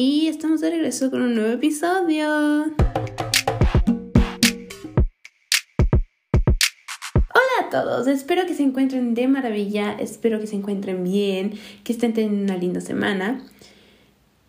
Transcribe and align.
y 0.00 0.28
estamos 0.28 0.60
de 0.60 0.70
regreso 0.70 1.10
con 1.10 1.22
un 1.22 1.34
nuevo 1.34 1.54
episodio. 1.54 2.28
Hola 7.34 7.58
a 7.62 7.68
todos, 7.68 8.06
espero 8.06 8.46
que 8.46 8.54
se 8.54 8.62
encuentren 8.62 9.14
de 9.14 9.26
maravilla, 9.26 9.96
espero 9.98 10.38
que 10.38 10.46
se 10.46 10.54
encuentren 10.54 11.02
bien, 11.02 11.54
que 11.82 11.92
estén 11.92 12.12
teniendo 12.12 12.44
una 12.44 12.56
linda 12.56 12.80
semana. 12.80 13.44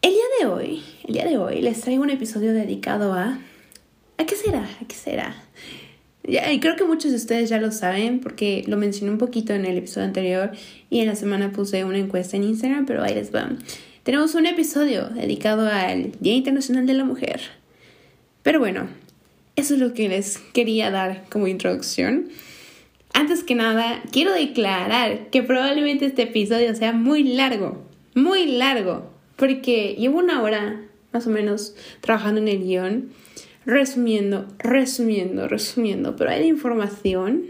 El 0.03 0.11
día 0.11 0.23
de 0.39 0.45
hoy, 0.45 0.83
el 1.07 1.15
día 1.15 1.25
de 1.25 1.39
hoy 1.39 1.63
les 1.63 1.81
traigo 1.81 2.03
un 2.03 2.11
episodio 2.11 2.53
dedicado 2.53 3.13
a... 3.13 3.39
¿A 4.19 4.25
qué 4.27 4.35
será? 4.35 4.69
¿A 4.79 4.87
qué 4.87 4.95
será? 4.95 5.35
Y 6.21 6.59
creo 6.59 6.75
que 6.75 6.83
muchos 6.83 7.09
de 7.09 7.17
ustedes 7.17 7.49
ya 7.49 7.59
lo 7.59 7.71
saben 7.71 8.19
porque 8.19 8.63
lo 8.67 8.77
mencioné 8.77 9.11
un 9.11 9.17
poquito 9.17 9.55
en 9.55 9.65
el 9.65 9.79
episodio 9.79 10.05
anterior 10.05 10.51
y 10.91 10.99
en 10.99 11.07
la 11.07 11.15
semana 11.15 11.51
puse 11.51 11.85
una 11.85 11.97
encuesta 11.97 12.37
en 12.37 12.43
Instagram, 12.43 12.85
pero 12.85 13.01
ahí 13.01 13.15
les 13.15 13.33
va. 13.33 13.49
Tenemos 14.09 14.33
un 14.33 14.47
episodio 14.47 15.07
dedicado 15.09 15.69
al 15.69 16.13
Día 16.19 16.33
Internacional 16.33 16.87
de 16.87 16.95
la 16.95 17.05
Mujer. 17.05 17.41
Pero 18.41 18.57
bueno, 18.57 18.87
eso 19.55 19.75
es 19.75 19.79
lo 19.79 19.93
que 19.93 20.09
les 20.09 20.39
quería 20.39 20.89
dar 20.89 21.25
como 21.29 21.45
introducción. 21.45 22.29
Antes 23.13 23.43
que 23.43 23.53
nada, 23.53 24.01
quiero 24.11 24.33
declarar 24.33 25.29
que 25.29 25.43
probablemente 25.43 26.07
este 26.07 26.23
episodio 26.23 26.73
sea 26.73 26.91
muy 26.91 27.21
largo, 27.21 27.85
muy 28.15 28.47
largo, 28.47 29.11
porque 29.35 29.95
llevo 29.99 30.17
una 30.17 30.41
hora 30.41 30.81
más 31.13 31.27
o 31.27 31.29
menos 31.29 31.75
trabajando 32.01 32.41
en 32.41 32.47
el 32.47 32.63
guion 32.63 33.09
resumiendo, 33.63 34.47
resumiendo, 34.57 35.47
resumiendo, 35.47 36.15
pero 36.15 36.31
hay 36.31 36.47
información 36.47 37.43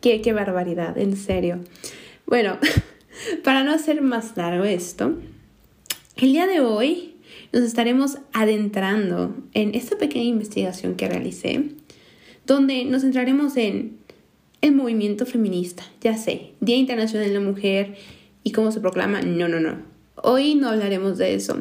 que 0.00 0.20
qué 0.20 0.32
barbaridad, 0.32 0.96
en 0.96 1.16
serio. 1.16 1.58
Bueno, 2.24 2.58
para 3.42 3.64
no 3.64 3.72
hacer 3.72 4.00
más 4.00 4.36
largo 4.36 4.62
esto, 4.62 5.18
el 6.24 6.32
día 6.32 6.46
de 6.46 6.60
hoy 6.60 7.16
nos 7.52 7.64
estaremos 7.64 8.16
adentrando 8.32 9.36
en 9.52 9.74
esta 9.74 9.98
pequeña 9.98 10.24
investigación 10.24 10.94
que 10.94 11.06
realicé, 11.06 11.72
donde 12.46 12.86
nos 12.86 13.02
centraremos 13.02 13.58
en 13.58 13.98
el 14.62 14.72
movimiento 14.72 15.26
feminista. 15.26 15.84
Ya 16.00 16.16
sé, 16.16 16.52
Día 16.60 16.76
Internacional 16.76 17.28
de 17.28 17.34
la 17.34 17.40
Mujer 17.40 17.96
y 18.42 18.52
cómo 18.52 18.72
se 18.72 18.80
proclama. 18.80 19.20
No, 19.20 19.48
no, 19.48 19.60
no. 19.60 19.82
Hoy 20.14 20.54
no 20.54 20.70
hablaremos 20.70 21.18
de 21.18 21.34
eso. 21.34 21.58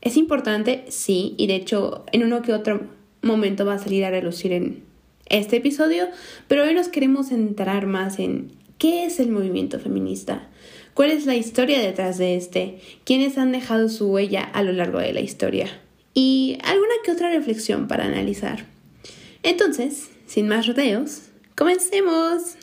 Es 0.00 0.16
importante, 0.16 0.84
sí, 0.88 1.34
y 1.36 1.48
de 1.48 1.56
hecho 1.56 2.04
en 2.12 2.22
uno 2.22 2.42
que 2.42 2.52
otro 2.52 2.82
momento 3.22 3.66
va 3.66 3.74
a 3.74 3.78
salir 3.80 4.04
a 4.04 4.10
relucir 4.10 4.52
en 4.52 4.84
este 5.28 5.56
episodio, 5.56 6.06
pero 6.46 6.62
hoy 6.62 6.74
nos 6.74 6.86
queremos 6.86 7.30
centrar 7.30 7.88
más 7.88 8.20
en 8.20 8.52
qué 8.78 9.04
es 9.04 9.18
el 9.18 9.32
movimiento 9.32 9.80
feminista, 9.80 10.48
cuál 10.96 11.10
es 11.10 11.26
la 11.26 11.36
historia 11.36 11.78
detrás 11.78 12.16
de 12.16 12.36
este, 12.36 12.80
quiénes 13.04 13.36
han 13.36 13.52
dejado 13.52 13.90
su 13.90 14.10
huella 14.10 14.42
a 14.42 14.62
lo 14.62 14.72
largo 14.72 14.98
de 14.98 15.12
la 15.12 15.20
historia 15.20 15.68
y 16.14 16.56
alguna 16.64 16.94
que 17.04 17.12
otra 17.12 17.30
reflexión 17.30 17.86
para 17.86 18.06
analizar. 18.06 18.64
Entonces, 19.42 20.08
sin 20.26 20.48
más 20.48 20.66
rodeos, 20.66 21.24
comencemos. 21.54 22.56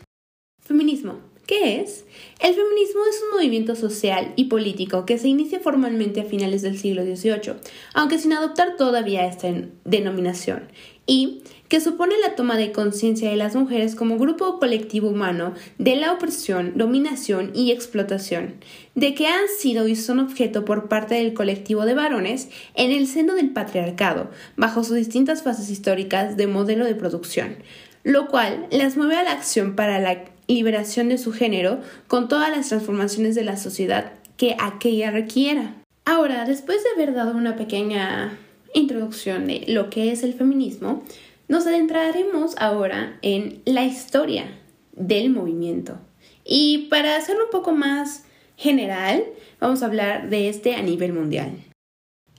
Feminismo. 0.65 1.19
¿Qué 1.45 1.81
es? 1.81 2.05
El 2.39 2.55
feminismo 2.55 3.01
es 3.07 3.21
un 3.21 3.37
movimiento 3.37 3.75
social 3.75 4.33
y 4.35 4.45
político 4.45 5.05
que 5.05 5.19
se 5.19 5.27
inicia 5.27 5.59
formalmente 5.59 6.21
a 6.21 6.25
finales 6.25 6.63
del 6.63 6.79
siglo 6.79 7.03
XVIII, 7.03 7.53
aunque 7.93 8.17
sin 8.17 8.33
adoptar 8.33 8.77
todavía 8.77 9.27
esta 9.27 9.53
denominación, 9.83 10.69
y 11.05 11.43
que 11.73 11.81
supone 11.81 12.13
la 12.21 12.35
toma 12.35 12.55
de 12.55 12.71
conciencia 12.71 13.31
de 13.31 13.35
las 13.35 13.55
mujeres 13.55 13.95
como 13.95 14.19
grupo 14.19 14.59
colectivo 14.59 15.09
humano 15.09 15.55
de 15.79 15.95
la 15.95 16.11
opresión, 16.13 16.73
dominación 16.75 17.49
y 17.55 17.71
explotación, 17.71 18.57
de 18.93 19.15
que 19.15 19.25
han 19.25 19.47
sido 19.57 19.87
y 19.87 19.95
son 19.95 20.19
objeto 20.19 20.65
por 20.65 20.87
parte 20.87 21.15
del 21.15 21.33
colectivo 21.33 21.85
de 21.85 21.95
varones 21.95 22.49
en 22.75 22.91
el 22.91 23.07
seno 23.07 23.33
del 23.33 23.49
patriarcado, 23.49 24.29
bajo 24.55 24.83
sus 24.83 24.97
distintas 24.97 25.41
fases 25.41 25.71
históricas 25.71 26.37
de 26.37 26.45
modelo 26.45 26.85
de 26.85 26.93
producción, 26.93 27.55
lo 28.03 28.27
cual 28.27 28.67
las 28.69 28.95
mueve 28.95 29.15
a 29.15 29.23
la 29.23 29.31
acción 29.31 29.75
para 29.75 29.97
la 29.97 30.25
liberación 30.47 31.09
de 31.09 31.17
su 31.17 31.33
género 31.33 31.79
con 32.07 32.27
todas 32.27 32.55
las 32.55 32.69
transformaciones 32.69 33.33
de 33.33 33.45
la 33.45 33.57
sociedad 33.57 34.13
que 34.37 34.55
aquella 34.59 35.09
requiera. 35.09 35.73
Ahora, 36.05 36.45
después 36.45 36.83
de 36.83 36.89
haber 36.91 37.15
dado 37.15 37.35
una 37.35 37.55
pequeña 37.55 38.37
introducción 38.75 39.47
de 39.47 39.65
lo 39.67 39.89
que 39.89 40.11
es 40.11 40.21
el 40.21 40.35
feminismo, 40.35 41.03
nos 41.47 41.67
adentraremos 41.67 42.55
ahora 42.57 43.17
en 43.21 43.61
la 43.65 43.85
historia 43.85 44.45
del 44.93 45.29
movimiento. 45.29 45.99
Y 46.45 46.87
para 46.89 47.15
hacerlo 47.15 47.45
un 47.45 47.51
poco 47.51 47.71
más 47.71 48.25
general, 48.57 49.23
vamos 49.59 49.81
a 49.81 49.87
hablar 49.87 50.29
de 50.29 50.49
este 50.49 50.75
a 50.75 50.81
nivel 50.81 51.13
mundial. 51.13 51.51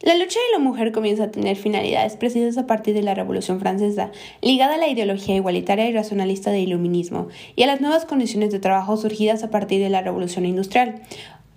La 0.02 0.14
lucha 0.16 0.38
de 0.38 0.52
la 0.52 0.58
mujer 0.58 0.92
comienza 0.92 1.24
a 1.24 1.30
tener 1.30 1.56
finalidades 1.56 2.16
precisas 2.16 2.58
a 2.58 2.66
partir 2.66 2.94
de 2.94 3.00
la 3.00 3.14
Revolución 3.14 3.58
Francesa, 3.58 4.10
ligada 4.42 4.74
a 4.74 4.76
la 4.78 4.88
ideología 4.88 5.34
igualitaria 5.34 5.88
y 5.88 5.94
racionalista 5.94 6.50
del 6.50 6.64
iluminismo 6.64 7.28
y 7.56 7.62
a 7.62 7.66
las 7.66 7.80
nuevas 7.80 8.04
condiciones 8.04 8.50
de 8.50 8.58
trabajo 8.58 8.98
surgidas 8.98 9.44
a 9.44 9.50
partir 9.50 9.80
de 9.80 9.88
la 9.88 10.02
Revolución 10.02 10.44
Industrial. 10.44 11.00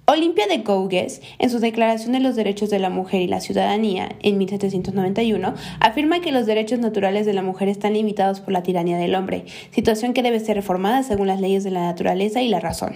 Olimpia 0.09 0.47
de 0.47 0.59
Gouges, 0.59 1.21
en 1.37 1.49
su 1.49 1.59
Declaración 1.59 2.13
de 2.13 2.21
los 2.21 2.37
Derechos 2.37 2.69
de 2.69 2.79
la 2.79 2.89
Mujer 2.89 3.21
y 3.21 3.27
la 3.27 3.41
Ciudadanía 3.41 4.07
en 4.21 4.37
1791, 4.37 5.53
afirma 5.81 6.21
que 6.21 6.31
los 6.31 6.45
derechos 6.45 6.79
naturales 6.79 7.25
de 7.25 7.33
la 7.33 7.41
mujer 7.41 7.67
están 7.67 7.91
limitados 7.91 8.39
por 8.39 8.53
la 8.53 8.63
tiranía 8.63 8.97
del 8.97 9.15
hombre, 9.15 9.43
situación 9.71 10.13
que 10.13 10.23
debe 10.23 10.39
ser 10.39 10.55
reformada 10.55 11.03
según 11.03 11.27
las 11.27 11.41
leyes 11.41 11.65
de 11.65 11.71
la 11.71 11.81
naturaleza 11.81 12.41
y 12.41 12.47
la 12.47 12.61
razón. 12.61 12.95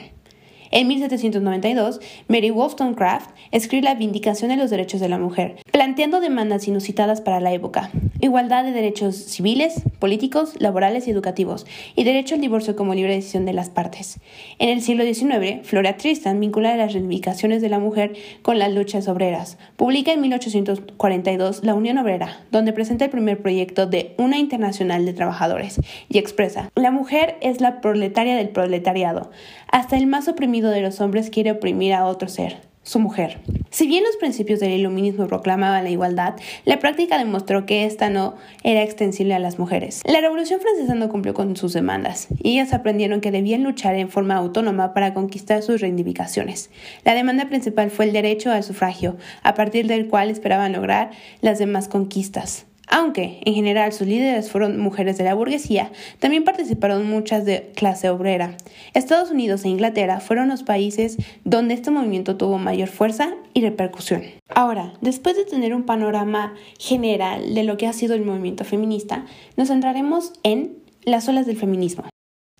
En 0.73 0.87
1792, 0.87 1.99
Mary 2.29 2.49
Wollstonecraft 2.49 3.31
escribe 3.51 3.83
la 3.83 3.95
Vindicación 3.95 4.49
de 4.49 4.55
los 4.55 4.69
Derechos 4.69 5.01
de 5.01 5.09
la 5.09 5.17
Mujer, 5.17 5.57
planteando 5.69 6.21
demandas 6.21 6.65
inusitadas 6.65 7.19
para 7.19 7.41
la 7.41 7.51
época, 7.51 7.91
igualdad 8.21 8.63
de 8.63 8.71
derechos 8.71 9.17
civiles, 9.17 9.81
políticos, 9.99 10.53
laborales 10.59 11.07
y 11.07 11.11
educativos, 11.11 11.65
y 11.97 12.05
derecho 12.05 12.35
al 12.35 12.41
divorcio 12.41 12.77
como 12.77 12.95
libre 12.95 13.15
decisión 13.15 13.45
de 13.45 13.51
las 13.51 13.69
partes. 13.69 14.21
En 14.59 14.69
el 14.69 14.81
siglo 14.81 15.03
XIX, 15.03 15.67
Flora 15.67 15.97
Tristan 15.97 16.39
vincula 16.39 16.77
las 16.77 16.93
reivindicaciones 16.93 17.61
de 17.61 17.67
la 17.67 17.79
mujer 17.79 18.13
con 18.41 18.57
las 18.57 18.71
luchas 18.71 19.09
obreras. 19.09 19.57
Publica 19.75 20.13
en 20.13 20.21
1842 20.21 21.65
La 21.65 21.73
Unión 21.73 21.97
Obrera, 21.97 22.45
donde 22.49 22.71
presenta 22.71 23.03
el 23.03 23.11
primer 23.11 23.41
proyecto 23.41 23.87
de 23.87 24.15
una 24.17 24.37
internacional 24.37 25.05
de 25.05 25.11
trabajadores, 25.11 25.81
y 26.07 26.17
expresa, 26.17 26.71
la 26.75 26.91
mujer 26.91 27.35
es 27.41 27.59
la 27.59 27.81
proletaria 27.81 28.37
del 28.37 28.49
proletariado. 28.49 29.31
Hasta 29.71 29.95
el 29.95 30.05
más 30.05 30.27
oprimido 30.27 30.69
de 30.69 30.81
los 30.81 30.99
hombres 30.99 31.29
quiere 31.29 31.51
oprimir 31.51 31.93
a 31.93 32.05
otro 32.05 32.27
ser, 32.27 32.57
su 32.83 32.99
mujer. 32.99 33.39
Si 33.69 33.87
bien 33.87 34.03
los 34.03 34.17
principios 34.17 34.59
del 34.59 34.71
iluminismo 34.71 35.27
proclamaban 35.27 35.85
la 35.85 35.89
igualdad, 35.89 36.35
la 36.65 36.79
práctica 36.79 37.17
demostró 37.17 37.65
que 37.65 37.85
esta 37.85 38.09
no 38.09 38.35
era 38.63 38.83
extensible 38.83 39.33
a 39.33 39.39
las 39.39 39.59
mujeres. 39.59 40.01
La 40.03 40.19
Revolución 40.19 40.59
Francesa 40.59 40.93
no 40.93 41.07
cumplió 41.07 41.33
con 41.33 41.55
sus 41.55 41.71
demandas, 41.71 42.27
y 42.43 42.51
ellas 42.51 42.73
aprendieron 42.73 43.21
que 43.21 43.31
debían 43.31 43.63
luchar 43.63 43.95
en 43.95 44.09
forma 44.09 44.35
autónoma 44.35 44.93
para 44.93 45.13
conquistar 45.13 45.63
sus 45.63 45.79
reivindicaciones. 45.79 46.69
La 47.05 47.15
demanda 47.15 47.47
principal 47.47 47.91
fue 47.91 48.03
el 48.05 48.11
derecho 48.11 48.51
al 48.51 48.63
sufragio, 48.63 49.15
a 49.41 49.53
partir 49.53 49.87
del 49.87 50.09
cual 50.09 50.29
esperaban 50.29 50.73
lograr 50.73 51.11
las 51.39 51.59
demás 51.59 51.87
conquistas. 51.87 52.65
Aunque, 52.93 53.39
en 53.45 53.53
general, 53.53 53.93
sus 53.93 54.05
líderes 54.05 54.51
fueron 54.51 54.77
mujeres 54.77 55.17
de 55.17 55.23
la 55.23 55.33
burguesía, 55.33 55.93
también 56.19 56.43
participaron 56.43 57.09
muchas 57.09 57.45
de 57.45 57.71
clase 57.73 58.09
obrera. 58.09 58.57
Estados 58.93 59.31
Unidos 59.31 59.63
e 59.63 59.69
Inglaterra 59.69 60.19
fueron 60.19 60.49
los 60.49 60.63
países 60.63 61.15
donde 61.45 61.73
este 61.73 61.89
movimiento 61.89 62.35
tuvo 62.35 62.57
mayor 62.57 62.89
fuerza 62.89 63.33
y 63.53 63.61
repercusión. 63.61 64.23
Ahora, 64.49 64.91
después 64.99 65.37
de 65.37 65.45
tener 65.45 65.73
un 65.73 65.83
panorama 65.83 66.53
general 66.79 67.55
de 67.55 67.63
lo 67.63 67.77
que 67.77 67.87
ha 67.87 67.93
sido 67.93 68.13
el 68.13 68.25
movimiento 68.25 68.65
feminista, 68.65 69.25
nos 69.55 69.69
centraremos 69.69 70.33
en 70.43 70.75
las 71.05 71.29
olas 71.29 71.45
del 71.45 71.55
feminismo. 71.55 72.10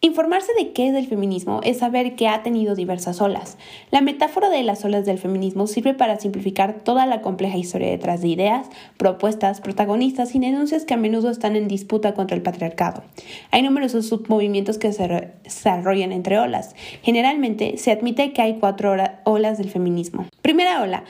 Informarse 0.04 0.52
de 0.58 0.72
qué 0.72 0.88
es 0.88 0.96
el 0.96 1.06
feminismo 1.06 1.62
es 1.64 1.78
saber 1.78 2.16
que 2.16 2.28
ha 2.28 2.42
tenido 2.42 2.74
diversas 2.74 3.22
olas. 3.22 3.60
La 3.92 4.02
metáfora 4.02 4.50
de 4.50 4.64
las 4.64 4.84
olas 4.84 5.06
del 5.06 5.20
feminismo 5.20 5.68
sirve 5.68 5.94
para 5.94 6.20
simplificar 6.20 6.80
toda 6.84 7.06
la 7.06 7.22
compleja 7.22 7.56
historia 7.56 7.92
detrás 7.92 8.22
de 8.22 8.30
ideas, 8.30 8.68
propuestas, 8.98 9.62
protagonistas 9.62 10.34
y 10.34 10.40
denuncias 10.40 10.86
que 10.86 10.96
a 10.96 10.98
menudo 10.98 11.30
están 11.30 11.56
en 11.56 11.68
disputa 11.68 12.16
contra 12.16 12.36
el 12.36 12.42
patriarcado. 12.42 13.04
Hay 13.52 13.62
numerosos 13.62 14.08
submovimientos 14.08 14.80
que 14.80 14.92
se 14.92 15.34
desarrollan 15.44 16.14
entre 16.14 16.40
olas. 16.40 16.76
Generalmente 17.04 17.78
se 17.78 17.92
admite 17.92 18.34
que 18.34 18.42
hay 18.42 18.56
cuatro 18.56 18.96
olas 19.26 19.60
del 19.60 19.70
feminismo. 19.70 20.26
Primera 20.42 20.82
ola, 20.82 21.04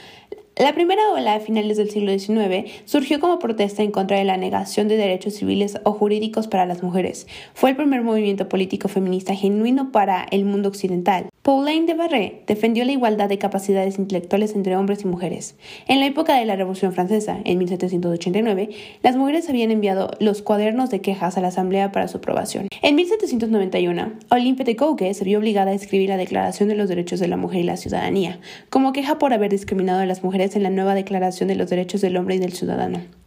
la 0.57 0.74
primera 0.74 1.01
ola 1.13 1.36
a 1.36 1.39
finales 1.39 1.77
del 1.77 1.89
siglo 1.89 2.12
XIX 2.12 2.69
surgió 2.83 3.21
como 3.21 3.39
protesta 3.39 3.83
en 3.83 3.92
contra 3.92 4.18
de 4.18 4.25
la 4.25 4.36
negación 4.36 4.89
de 4.89 4.98
derechos 4.98 5.36
civiles 5.36 5.80
o 5.86 5.94
jurídicos 5.94 6.48
para 6.48 6.65
las 6.65 6.83
mujeres. 6.83 7.25
Fue 7.53 7.69
el 7.69 7.77
primer 7.77 8.01
movimiento 8.03 8.50
político 8.50 8.89
feminista 8.89 9.33
genuino 9.33 9.94
para 9.94 10.24
el 10.30 10.44
mundo 10.44 10.68
occidental. 10.68 11.30
Pauline 11.51 11.86
de 11.86 11.95
Barré 11.95 12.44
defendió 12.48 12.86
la 12.86 12.94
igualdad 12.94 13.27
de 13.27 13.38
capacidades 13.38 14.00
intelectuales 14.00 14.56
entre 14.56 14.77
hombres 14.77 15.01
y 15.03 15.07
mujeres. 15.07 15.57
En 15.86 16.00
la 16.00 16.06
época 16.06 16.33
de 16.39 16.45
la 16.45 16.56
Revolución 16.56 16.94
Francesa, 16.94 17.42
en 17.44 17.57
1789, 17.57 18.69
las 19.03 19.18
mujeres 19.18 19.50
habían 19.50 19.69
enviado 19.69 20.12
los 20.21 20.42
cuadernos 20.42 20.89
de 20.92 21.01
quejas 21.01 21.38
a 21.38 21.42
la 21.42 21.50
Asamblea 21.50 21.92
para 21.92 22.07
su 22.07 22.19
aprobación. 22.19 22.69
En 22.81 22.95
1791, 22.95 24.13
Olympe 24.30 24.63
de 24.63 24.75
Gouges 24.75 25.18
se 25.18 25.25
vio 25.25 25.39
obligada 25.39 25.71
a 25.71 25.74
escribir 25.74 26.07
la 26.07 26.15
Declaración 26.15 26.69
de 26.69 26.75
los 26.75 26.88
Derechos 26.88 27.19
de 27.19 27.27
la 27.27 27.36
Mujer 27.36 27.59
y 27.59 27.63
la 27.63 27.75
Ciudadanía, 27.75 28.39
como 28.69 28.94
queja 28.94 29.19
por 29.19 29.33
haber 29.33 29.51
discriminado 29.51 30.00
a 30.00 30.06
las 30.06 30.24
mujeres 30.24 30.56
en 30.56 30.63
la 30.63 30.69
nueva 30.69 30.95
Declaración 30.95 31.50
de 31.50 31.56
los 31.56 31.69
Derechos 31.69 32.00
del 32.00 32.15
Hombre 32.15 32.36
y 32.36 32.39
del 32.39 32.53
Ciudadano. 32.53 33.20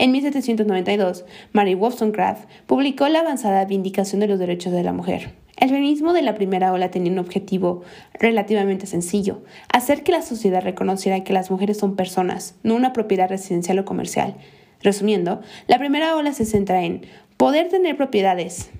En 0.00 0.12
1792, 0.12 1.26
Mary 1.52 1.74
Wollstonecraft 1.74 2.48
publicó 2.64 3.06
la 3.08 3.20
avanzada 3.20 3.66
Vindicación 3.66 4.22
de 4.22 4.28
los 4.28 4.38
Derechos 4.38 4.72
de 4.72 4.82
la 4.82 4.94
Mujer. 4.94 5.34
El 5.58 5.68
feminismo 5.68 6.14
de 6.14 6.22
la 6.22 6.34
primera 6.34 6.72
ola 6.72 6.90
tenía 6.90 7.12
un 7.12 7.18
objetivo 7.18 7.82
relativamente 8.14 8.86
sencillo, 8.86 9.42
hacer 9.70 10.02
que 10.02 10.12
la 10.12 10.22
sociedad 10.22 10.62
reconociera 10.62 11.22
que 11.22 11.34
las 11.34 11.50
mujeres 11.50 11.76
son 11.76 11.96
personas, 11.96 12.54
no 12.62 12.76
una 12.76 12.94
propiedad 12.94 13.28
residencial 13.28 13.78
o 13.78 13.84
comercial. 13.84 14.36
Resumiendo, 14.82 15.42
la 15.66 15.78
primera 15.78 16.16
ola 16.16 16.32
se 16.32 16.46
centra 16.46 16.82
en 16.82 17.02
poder 17.36 17.68
tener 17.68 17.98
propiedades, 17.98 18.70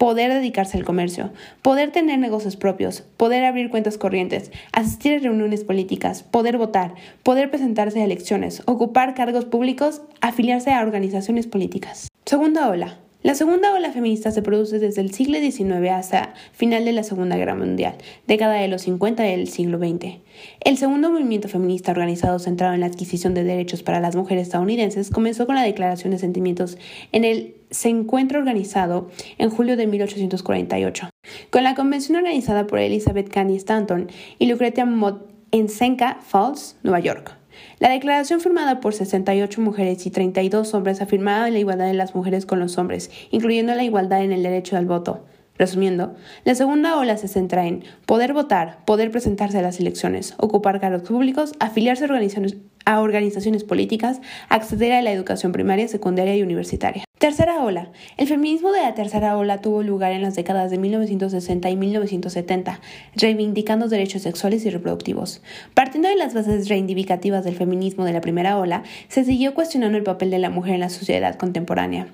poder 0.00 0.32
dedicarse 0.32 0.78
al 0.78 0.86
comercio, 0.86 1.30
poder 1.60 1.92
tener 1.92 2.18
negocios 2.18 2.56
propios, 2.56 3.02
poder 3.18 3.44
abrir 3.44 3.68
cuentas 3.68 3.98
corrientes, 3.98 4.50
asistir 4.72 5.12
a 5.12 5.18
reuniones 5.18 5.62
políticas, 5.62 6.22
poder 6.22 6.56
votar, 6.56 6.94
poder 7.22 7.50
presentarse 7.50 8.00
a 8.00 8.04
elecciones, 8.06 8.62
ocupar 8.64 9.12
cargos 9.12 9.44
públicos, 9.44 10.00
afiliarse 10.22 10.70
a 10.70 10.80
organizaciones 10.80 11.46
políticas. 11.46 12.08
Segunda 12.24 12.70
ola, 12.70 12.96
la 13.22 13.34
segunda 13.34 13.74
ola 13.74 13.92
feminista 13.92 14.30
se 14.30 14.40
produce 14.40 14.78
desde 14.78 15.02
el 15.02 15.12
siglo 15.12 15.38
XIX 15.38 15.90
hasta 15.90 16.32
final 16.52 16.86
de 16.86 16.92
la 16.92 17.02
Segunda 17.02 17.36
Guerra 17.36 17.54
Mundial, 17.54 17.96
década 18.26 18.54
de 18.54 18.68
los 18.68 18.80
50 18.80 19.22
del 19.22 19.48
siglo 19.48 19.78
XX. 19.78 20.14
El 20.60 20.78
segundo 20.78 21.10
movimiento 21.10 21.48
feminista 21.48 21.92
organizado 21.92 22.38
centrado 22.38 22.72
en 22.72 22.80
la 22.80 22.86
adquisición 22.86 23.34
de 23.34 23.44
derechos 23.44 23.82
para 23.82 24.00
las 24.00 24.16
mujeres 24.16 24.44
estadounidenses 24.44 25.10
comenzó 25.10 25.44
con 25.44 25.56
la 25.56 25.62
Declaración 25.62 26.12
de 26.12 26.18
Sentimientos 26.18 26.78
en 27.12 27.24
el 27.24 27.59
se 27.70 27.88
encuentra 27.88 28.38
organizado 28.38 29.08
en 29.38 29.50
julio 29.50 29.76
de 29.76 29.86
1848, 29.86 31.10
con 31.50 31.64
la 31.64 31.74
convención 31.74 32.16
organizada 32.16 32.66
por 32.66 32.78
Elizabeth 32.78 33.28
Cady 33.28 33.56
Stanton 33.56 34.08
y 34.38 34.46
Lucretia 34.46 34.84
Mott 34.84 35.30
en 35.52 35.68
Seneca 35.68 36.18
Falls, 36.20 36.76
Nueva 36.82 37.00
York. 37.00 37.36
La 37.78 37.90
declaración 37.90 38.40
firmada 38.40 38.80
por 38.80 38.94
68 38.94 39.60
mujeres 39.60 40.06
y 40.06 40.10
32 40.10 40.74
hombres 40.74 41.00
afirmaba 41.00 41.50
la 41.50 41.58
igualdad 41.58 41.86
de 41.86 41.94
las 41.94 42.14
mujeres 42.14 42.46
con 42.46 42.60
los 42.60 42.78
hombres, 42.78 43.10
incluyendo 43.30 43.74
la 43.74 43.84
igualdad 43.84 44.22
en 44.22 44.32
el 44.32 44.42
derecho 44.42 44.76
al 44.76 44.86
voto. 44.86 45.24
Resumiendo, 45.58 46.14
la 46.44 46.54
segunda 46.54 46.96
ola 46.96 47.18
se 47.18 47.28
centra 47.28 47.66
en 47.66 47.84
poder 48.06 48.32
votar, 48.32 48.82
poder 48.86 49.10
presentarse 49.10 49.58
a 49.58 49.62
las 49.62 49.78
elecciones, 49.78 50.34
ocupar 50.38 50.80
cargos 50.80 51.02
públicos, 51.02 51.52
afiliarse 51.60 52.04
a 52.04 52.06
organizaciones, 52.06 52.56
a 52.84 53.00
organizaciones 53.00 53.64
políticas, 53.64 54.20
acceder 54.48 54.92
a 54.92 55.02
la 55.02 55.12
educación 55.12 55.52
primaria, 55.52 55.88
secundaria 55.88 56.36
y 56.36 56.42
universitaria. 56.42 57.04
Tercera 57.20 57.62
ola. 57.62 57.90
El 58.16 58.28
feminismo 58.28 58.72
de 58.72 58.80
la 58.80 58.94
tercera 58.94 59.36
ola 59.36 59.60
tuvo 59.60 59.82
lugar 59.82 60.12
en 60.12 60.22
las 60.22 60.36
décadas 60.36 60.70
de 60.70 60.78
1960 60.78 61.68
y 61.68 61.76
1970, 61.76 62.80
reivindicando 63.14 63.88
derechos 63.88 64.22
sexuales 64.22 64.64
y 64.64 64.70
reproductivos. 64.70 65.42
Partiendo 65.74 66.08
de 66.08 66.16
las 66.16 66.32
bases 66.32 66.70
reivindicativas 66.70 67.44
del 67.44 67.56
feminismo 67.56 68.06
de 68.06 68.14
la 68.14 68.22
primera 68.22 68.58
ola, 68.58 68.84
se 69.08 69.24
siguió 69.24 69.52
cuestionando 69.52 69.98
el 69.98 70.04
papel 70.04 70.30
de 70.30 70.38
la 70.38 70.48
mujer 70.48 70.74
en 70.74 70.80
la 70.80 70.88
sociedad 70.88 71.36
contemporánea. 71.36 72.06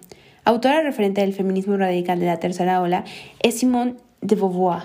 Autora 0.44 0.82
referente 0.82 1.20
del 1.20 1.34
feminismo 1.34 1.76
radical 1.76 2.18
de 2.18 2.26
la 2.26 2.40
tercera 2.40 2.80
ola 2.80 3.04
es 3.42 3.60
Simone 3.60 3.94
de 4.22 4.34
Beauvoir, 4.34 4.82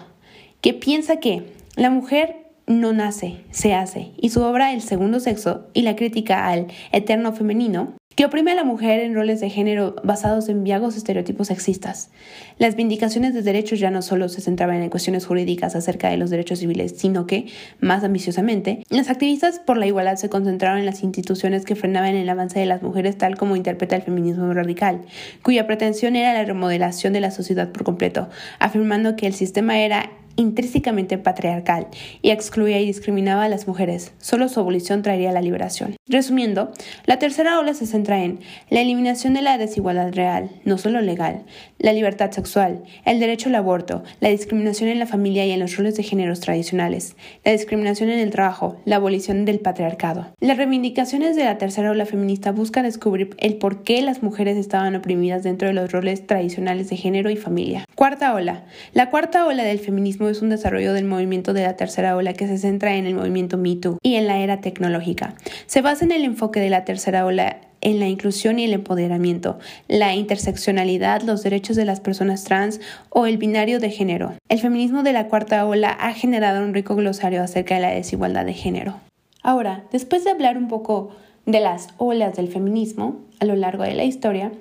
que 0.61 0.75
piensa 0.75 1.17
que 1.17 1.43
la 1.75 1.89
mujer 1.89 2.40
no 2.67 2.93
nace, 2.93 3.43
se 3.51 3.73
hace, 3.73 4.11
y 4.17 4.29
su 4.29 4.41
obra 4.41 4.73
El 4.73 4.81
segundo 4.81 5.19
sexo 5.19 5.67
y 5.73 5.81
la 5.81 5.95
crítica 5.95 6.47
al 6.47 6.67
eterno 6.91 7.33
femenino 7.33 7.93
que 8.15 8.25
oprime 8.25 8.51
a 8.51 8.55
la 8.55 8.63
mujer 8.63 8.99
en 8.99 9.15
roles 9.15 9.39
de 9.39 9.49
género 9.49 9.95
basados 10.03 10.49
en 10.49 10.63
viagos 10.63 10.97
estereotipos 10.97 11.47
sexistas. 11.47 12.11
Las 12.57 12.75
vindicaciones 12.75 13.33
de 13.33 13.41
derechos 13.41 13.79
ya 13.79 13.89
no 13.89 14.01
solo 14.01 14.27
se 14.27 14.41
centraban 14.41 14.81
en 14.83 14.89
cuestiones 14.89 15.25
jurídicas 15.25 15.75
acerca 15.75 16.09
de 16.09 16.17
los 16.17 16.29
derechos 16.29 16.59
civiles, 16.59 16.95
sino 16.97 17.25
que, 17.25 17.47
más 17.79 18.03
ambiciosamente, 18.03 18.83
las 18.89 19.09
activistas 19.09 19.59
por 19.59 19.77
la 19.77 19.87
igualdad 19.87 20.17
se 20.17 20.29
concentraron 20.29 20.79
en 20.79 20.85
las 20.85 21.03
instituciones 21.03 21.63
que 21.63 21.75
frenaban 21.75 22.15
el 22.15 22.29
avance 22.29 22.59
de 22.59 22.65
las 22.65 22.83
mujeres 22.83 23.17
tal 23.17 23.37
como 23.37 23.55
interpreta 23.55 23.95
el 23.95 24.01
feminismo 24.01 24.53
radical, 24.53 25.01
cuya 25.41 25.65
pretensión 25.65 26.15
era 26.15 26.33
la 26.33 26.43
remodelación 26.43 27.13
de 27.13 27.21
la 27.21 27.31
sociedad 27.31 27.71
por 27.71 27.83
completo, 27.85 28.29
afirmando 28.59 29.15
que 29.15 29.27
el 29.27 29.33
sistema 29.33 29.79
era 29.79 30.11
intrínsecamente 30.35 31.17
patriarcal 31.17 31.87
y 32.21 32.31
excluía 32.31 32.79
y 32.79 32.85
discriminaba 32.85 33.43
a 33.43 33.49
las 33.49 33.67
mujeres. 33.67 34.13
Solo 34.19 34.49
su 34.49 34.59
abolición 34.59 35.01
traería 35.01 35.31
la 35.31 35.41
liberación. 35.41 35.95
Resumiendo, 36.07 36.71
la 37.05 37.19
tercera 37.19 37.59
ola 37.59 37.73
se 37.73 37.85
centra 37.85 38.23
en 38.23 38.39
la 38.69 38.81
eliminación 38.81 39.33
de 39.33 39.41
la 39.41 39.57
desigualdad 39.57 40.13
real, 40.13 40.49
no 40.65 40.77
solo 40.77 41.01
legal, 41.01 41.43
la 41.79 41.93
libertad 41.93 42.31
sexual, 42.31 42.83
el 43.05 43.19
derecho 43.19 43.49
al 43.49 43.55
aborto, 43.55 44.03
la 44.19 44.29
discriminación 44.29 44.89
en 44.89 44.99
la 44.99 45.05
familia 45.05 45.45
y 45.45 45.51
en 45.51 45.59
los 45.59 45.77
roles 45.77 45.95
de 45.95 46.03
géneros 46.03 46.39
tradicionales, 46.39 47.15
la 47.43 47.51
discriminación 47.51 48.09
en 48.09 48.19
el 48.19 48.31
trabajo, 48.31 48.77
la 48.85 48.97
abolición 48.97 49.45
del 49.45 49.59
patriarcado. 49.59 50.27
Las 50.39 50.57
reivindicaciones 50.57 51.35
de 51.35 51.45
la 51.45 51.57
tercera 51.57 51.91
ola 51.91 52.05
feminista 52.05 52.51
buscan 52.51 52.83
descubrir 52.83 53.35
el 53.37 53.55
por 53.55 53.83
qué 53.83 54.01
las 54.01 54.23
mujeres 54.23 54.57
estaban 54.57 54.95
oprimidas 54.95 55.43
dentro 55.43 55.67
de 55.67 55.73
los 55.73 55.91
roles 55.91 56.25
tradicionales 56.27 56.89
de 56.89 56.97
género 56.97 57.29
y 57.29 57.35
familia. 57.35 57.85
Cuarta 57.95 58.33
ola. 58.33 58.65
La 58.93 59.09
cuarta 59.09 59.45
ola 59.45 59.63
del 59.63 59.79
feminismo 59.79 60.20
es 60.29 60.41
un 60.41 60.49
desarrollo 60.49 60.93
del 60.93 61.05
movimiento 61.05 61.53
de 61.53 61.63
la 61.63 61.75
tercera 61.75 62.15
ola 62.15 62.33
que 62.33 62.47
se 62.47 62.57
centra 62.57 62.95
en 62.95 63.05
el 63.05 63.15
movimiento 63.15 63.57
Me 63.57 63.79
y 64.01 64.15
en 64.15 64.27
la 64.27 64.39
era 64.39 64.61
tecnológica. 64.61 65.35
Se 65.65 65.81
basa 65.81 66.05
en 66.05 66.11
el 66.11 66.23
enfoque 66.23 66.59
de 66.59 66.69
la 66.69 66.85
tercera 66.85 67.25
ola 67.25 67.57
en 67.81 67.99
la 67.99 68.07
inclusión 68.07 68.59
y 68.59 68.65
el 68.65 68.73
empoderamiento, 68.73 69.59
la 69.87 70.13
interseccionalidad, 70.15 71.23
los 71.23 71.43
derechos 71.43 71.75
de 71.75 71.85
las 71.85 71.99
personas 71.99 72.43
trans 72.43 72.79
o 73.09 73.25
el 73.25 73.37
binario 73.37 73.79
de 73.79 73.89
género. 73.89 74.33
El 74.49 74.59
feminismo 74.59 75.03
de 75.03 75.13
la 75.13 75.27
cuarta 75.27 75.65
ola 75.65 75.89
ha 75.89 76.13
generado 76.13 76.63
un 76.63 76.73
rico 76.73 76.95
glosario 76.95 77.41
acerca 77.41 77.75
de 77.75 77.81
la 77.81 77.89
desigualdad 77.89 78.45
de 78.45 78.53
género. 78.53 78.95
Ahora, 79.41 79.85
después 79.91 80.23
de 80.23 80.31
hablar 80.31 80.57
un 80.57 80.67
poco 80.67 81.09
de 81.45 81.59
las 81.59 81.89
olas 81.97 82.35
del 82.35 82.47
feminismo 82.47 83.19
a 83.39 83.45
lo 83.45 83.55
largo 83.55 83.83
de 83.83 83.95
la 83.95 84.03
historia, 84.03 84.51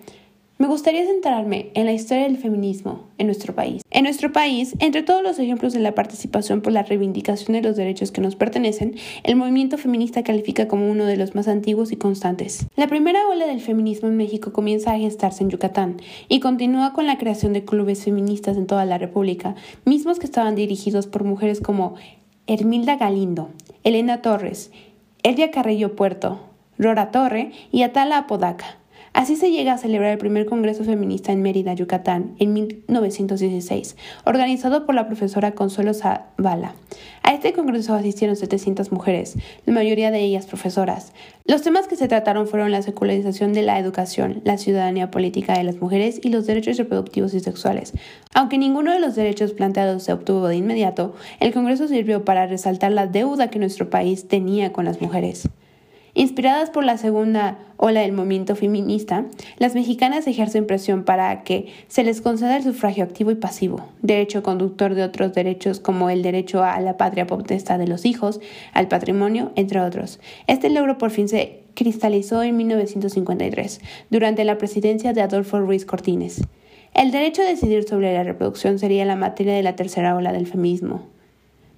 me 0.61 0.67
gustaría 0.67 1.07
centrarme 1.07 1.71
en 1.73 1.87
la 1.87 1.93
historia 1.93 2.25
del 2.25 2.37
feminismo 2.37 3.09
en 3.17 3.29
nuestro 3.29 3.55
país. 3.55 3.83
En 3.91 4.05
nuestro 4.05 4.31
país, 4.31 4.75
entre 4.79 5.03
todos 5.03 5.23
los 5.23 5.39
ejemplos 5.39 5.73
de 5.73 5.81
la 5.81 5.95
participación 5.95 6.61
por 6.61 6.75
la 6.75 6.83
reivindicación 6.83 7.55
de 7.55 7.63
los 7.63 7.77
derechos 7.77 8.13
que 8.13 8.21
nos 8.21 8.37
pertenecen, 8.37 8.97
el 9.23 9.37
movimiento 9.37 9.79
feminista 9.79 10.23
califica 10.23 10.69
como 10.69 10.91
uno 10.91 11.07
de 11.07 11.17
los 11.17 11.35
más 11.35 11.49
antiguos 11.49 11.93
y 11.93 11.97
constantes. 11.97 12.67
La 12.77 12.89
primera 12.89 13.27
ola 13.27 13.47
del 13.47 13.63
feminismo 13.63 14.09
en 14.09 14.19
México 14.19 14.53
comienza 14.53 14.93
a 14.93 14.99
gestarse 14.99 15.43
en 15.43 15.49
Yucatán 15.49 15.97
y 16.29 16.41
continúa 16.41 16.93
con 16.93 17.07
la 17.07 17.17
creación 17.17 17.55
de 17.55 17.65
clubes 17.65 18.05
feministas 18.05 18.59
en 18.59 18.67
toda 18.67 18.85
la 18.85 18.99
República, 18.99 19.55
mismos 19.87 20.19
que 20.19 20.27
estaban 20.27 20.57
dirigidos 20.57 21.07
por 21.07 21.25
mujeres 21.25 21.63
como 21.63 21.95
Hermilda 22.47 22.97
Galindo, 22.97 23.49
Elena 23.83 24.21
Torres, 24.21 24.73
Elvia 25.23 25.51
Carrillo 25.51 25.97
Puerto, 25.97 26.39
Rora 26.77 27.11
Torre 27.13 27.53
y 27.73 27.81
Atala 27.81 28.19
Apodaca. 28.19 28.80
Así 29.13 29.35
se 29.35 29.51
llega 29.51 29.73
a 29.73 29.79
celebrar 29.79 30.13
el 30.13 30.19
primer 30.19 30.47
Congreso 30.47 30.85
Feminista 30.85 31.33
en 31.33 31.43
Mérida, 31.43 31.75
Yucatán, 31.75 32.37
en 32.39 32.53
1916, 32.53 33.97
organizado 34.25 34.87
por 34.87 34.95
la 34.95 35.09
profesora 35.09 35.53
Consuelo 35.53 35.95
Zavala. 35.95 36.75
A 37.25 37.35
este 37.35 37.53
congreso 37.53 37.95
asistieron 37.95 38.37
700 38.37 38.93
mujeres, 38.93 39.37
la 39.67 39.73
mayoría 39.73 40.11
de 40.13 40.21
ellas 40.21 40.47
profesoras. 40.47 41.13
Los 41.45 41.63
temas 41.63 41.89
que 41.89 41.97
se 41.97 42.07
trataron 42.09 42.47
fueron 42.47 42.71
la 42.71 42.83
secularización 42.83 43.53
de 43.53 43.63
la 43.63 43.79
educación, 43.79 44.43
la 44.45 44.59
ciudadanía 44.59 45.11
política 45.11 45.59
de 45.59 45.65
las 45.65 45.81
mujeres 45.81 46.21
y 46.23 46.29
los 46.29 46.47
derechos 46.47 46.77
reproductivos 46.77 47.35
y 47.35 47.41
sexuales. 47.41 47.93
Aunque 48.33 48.59
ninguno 48.59 48.93
de 48.93 49.01
los 49.01 49.17
derechos 49.17 49.53
planteados 49.53 50.05
se 50.05 50.13
obtuvo 50.13 50.47
de 50.47 50.57
inmediato, 50.57 51.15
el 51.41 51.53
Congreso 51.53 51.89
sirvió 51.89 52.25
para 52.25 52.47
resaltar 52.47 52.93
la 52.93 53.07
deuda 53.09 53.51
que 53.51 53.59
nuestro 53.59 53.91
país 53.91 54.29
tenía 54.29 54.73
con 54.73 54.85
las 54.85 55.01
mujeres. 55.01 55.49
Inspiradas 56.21 56.69
por 56.69 56.85
la 56.85 56.99
segunda 56.99 57.57
ola 57.79 58.03
del 58.03 58.13
movimiento 58.13 58.55
feminista, 58.55 59.25
las 59.57 59.75
mexicanas 59.75 60.27
ejercen 60.27 60.67
presión 60.67 61.03
para 61.05 61.45
que 61.45 61.73
se 61.89 62.05
les 62.05 62.21
conceda 62.21 62.59
el 62.59 62.63
sufragio 62.63 63.05
activo 63.05 63.31
y 63.31 63.37
pasivo, 63.37 63.89
derecho 64.03 64.43
conductor 64.43 64.95
de 64.95 65.03
otros 65.03 65.33
derechos 65.33 65.81
como 65.81 66.11
el 66.11 66.21
derecho 66.21 66.63
a 66.63 66.79
la 66.81 66.99
patria 66.99 67.27
potestad 67.27 67.79
de 67.79 67.87
los 67.87 68.05
hijos, 68.05 68.39
al 68.75 68.87
patrimonio, 68.87 69.53
entre 69.57 69.81
otros. 69.81 70.21
Este 70.47 70.69
logro 70.69 70.99
por 70.99 71.11
fin 71.11 71.27
se 71.27 71.63
cristalizó 71.73 72.43
en 72.43 72.55
1953, 72.59 73.81
durante 74.11 74.45
la 74.45 74.59
presidencia 74.59 75.15
de 75.15 75.23
Adolfo 75.23 75.59
Ruiz 75.61 75.87
Cortines. 75.87 76.43
El 76.93 77.13
derecho 77.13 77.41
a 77.41 77.47
decidir 77.47 77.89
sobre 77.89 78.13
la 78.13 78.25
reproducción 78.25 78.79
sería 78.79 79.07
la 79.07 79.17
materia 79.17 79.55
de 79.55 79.63
la 79.63 79.75
tercera 79.75 80.15
ola 80.15 80.35
del 80.35 80.47
feminismo. 80.47 81.09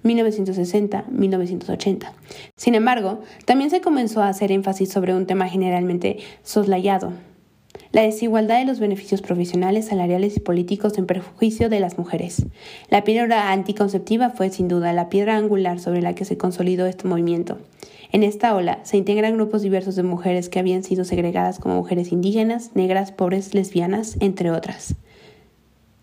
1960-1980. 0.03 2.11
Sin 2.55 2.75
embargo, 2.75 3.21
también 3.45 3.69
se 3.69 3.81
comenzó 3.81 4.21
a 4.21 4.29
hacer 4.29 4.51
énfasis 4.51 4.89
sobre 4.89 5.15
un 5.15 5.25
tema 5.25 5.47
generalmente 5.47 6.17
soslayado, 6.43 7.13
La 7.91 8.03
desigualdad 8.03 8.59
de 8.59 8.65
los 8.65 8.79
beneficios 8.79 9.21
profesionales, 9.21 9.85
salariales 9.85 10.37
y 10.37 10.39
políticos 10.39 10.97
en 10.97 11.05
perjuicio 11.05 11.69
de 11.69 11.79
las 11.79 11.97
mujeres. 11.97 12.45
La 12.89 13.03
píldora 13.03 13.51
anticonceptiva 13.51 14.31
fue 14.31 14.49
sin 14.49 14.67
duda 14.67 14.93
la 14.93 15.09
piedra 15.09 15.37
angular 15.37 15.79
sobre 15.79 16.01
la 16.01 16.15
que 16.15 16.25
se 16.25 16.37
consolidó 16.37 16.85
este 16.85 17.07
movimiento. 17.07 17.57
En 18.11 18.21
esta 18.21 18.55
ola 18.55 18.79
se 18.83 18.97
integran 18.97 19.33
grupos 19.33 19.63
diversos 19.63 19.95
de 19.95 20.03
mujeres 20.03 20.49
que 20.49 20.59
habían 20.59 20.83
sido 20.83 21.03
segregadas 21.03 21.57
como 21.57 21.75
mujeres 21.75 22.11
indígenas, 22.11 22.71
negras, 22.75 23.11
pobres, 23.11 23.55
lesbianas, 23.55 24.17
entre 24.19 24.51
otras. 24.51 24.95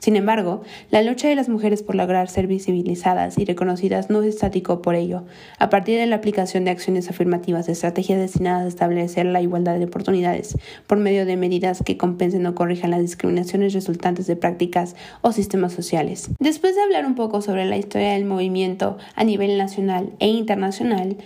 Sin 0.01 0.17
embargo, 0.17 0.63
la 0.91 1.03
lucha 1.03 1.29
de 1.29 1.35
las 1.35 1.51
mujeres 1.51 1.83
por 1.83 1.95
lograr 1.95 2.31
ser 2.31 2.47
visibilizadas 2.47 3.37
y 3.37 3.45
reconocidas 3.45 4.09
no 4.09 4.23
es 4.23 4.35
estático 4.35 4.81
por 4.81 4.95
ello. 4.95 5.25
A 5.59 5.69
partir 5.69 5.99
de 5.99 6.07
la 6.07 6.17
aplicación 6.17 6.65
de 6.65 6.71
acciones 6.71 7.11
afirmativas, 7.11 7.69
estrategias 7.69 8.19
destinadas 8.19 8.65
a 8.65 8.69
establecer 8.69 9.27
la 9.27 9.43
igualdad 9.43 9.79
de 9.79 9.85
oportunidades 9.85 10.57
por 10.87 10.97
medio 10.97 11.27
de 11.27 11.37
medidas 11.37 11.83
que 11.85 11.99
compensen 11.99 12.47
o 12.47 12.55
corrijan 12.55 12.91
las 12.91 13.03
discriminaciones 13.03 13.75
resultantes 13.75 14.27
de 14.27 14.37
prácticas 14.37 14.97
o 15.21 15.33
sistemas 15.33 15.75
sociales. 15.75 16.31
Después 16.39 16.75
de 16.77 16.83
hablar 16.83 17.05
un 17.05 17.15
poco 17.15 17.43
sobre 17.43 17.67
la 17.67 17.77
historia 17.77 18.13
del 18.13 18.25
movimiento 18.25 18.97
a 19.17 19.25
nivel 19.25 19.59
nacional 19.59 20.15
e 20.19 20.29
internacional, 20.29 21.19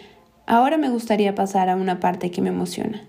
ahora 0.47 0.79
me 0.79 0.91
gustaría 0.91 1.37
pasar 1.37 1.69
a 1.69 1.77
una 1.77 2.01
parte 2.01 2.33
que 2.33 2.43
me 2.43 2.49
emociona 2.49 3.09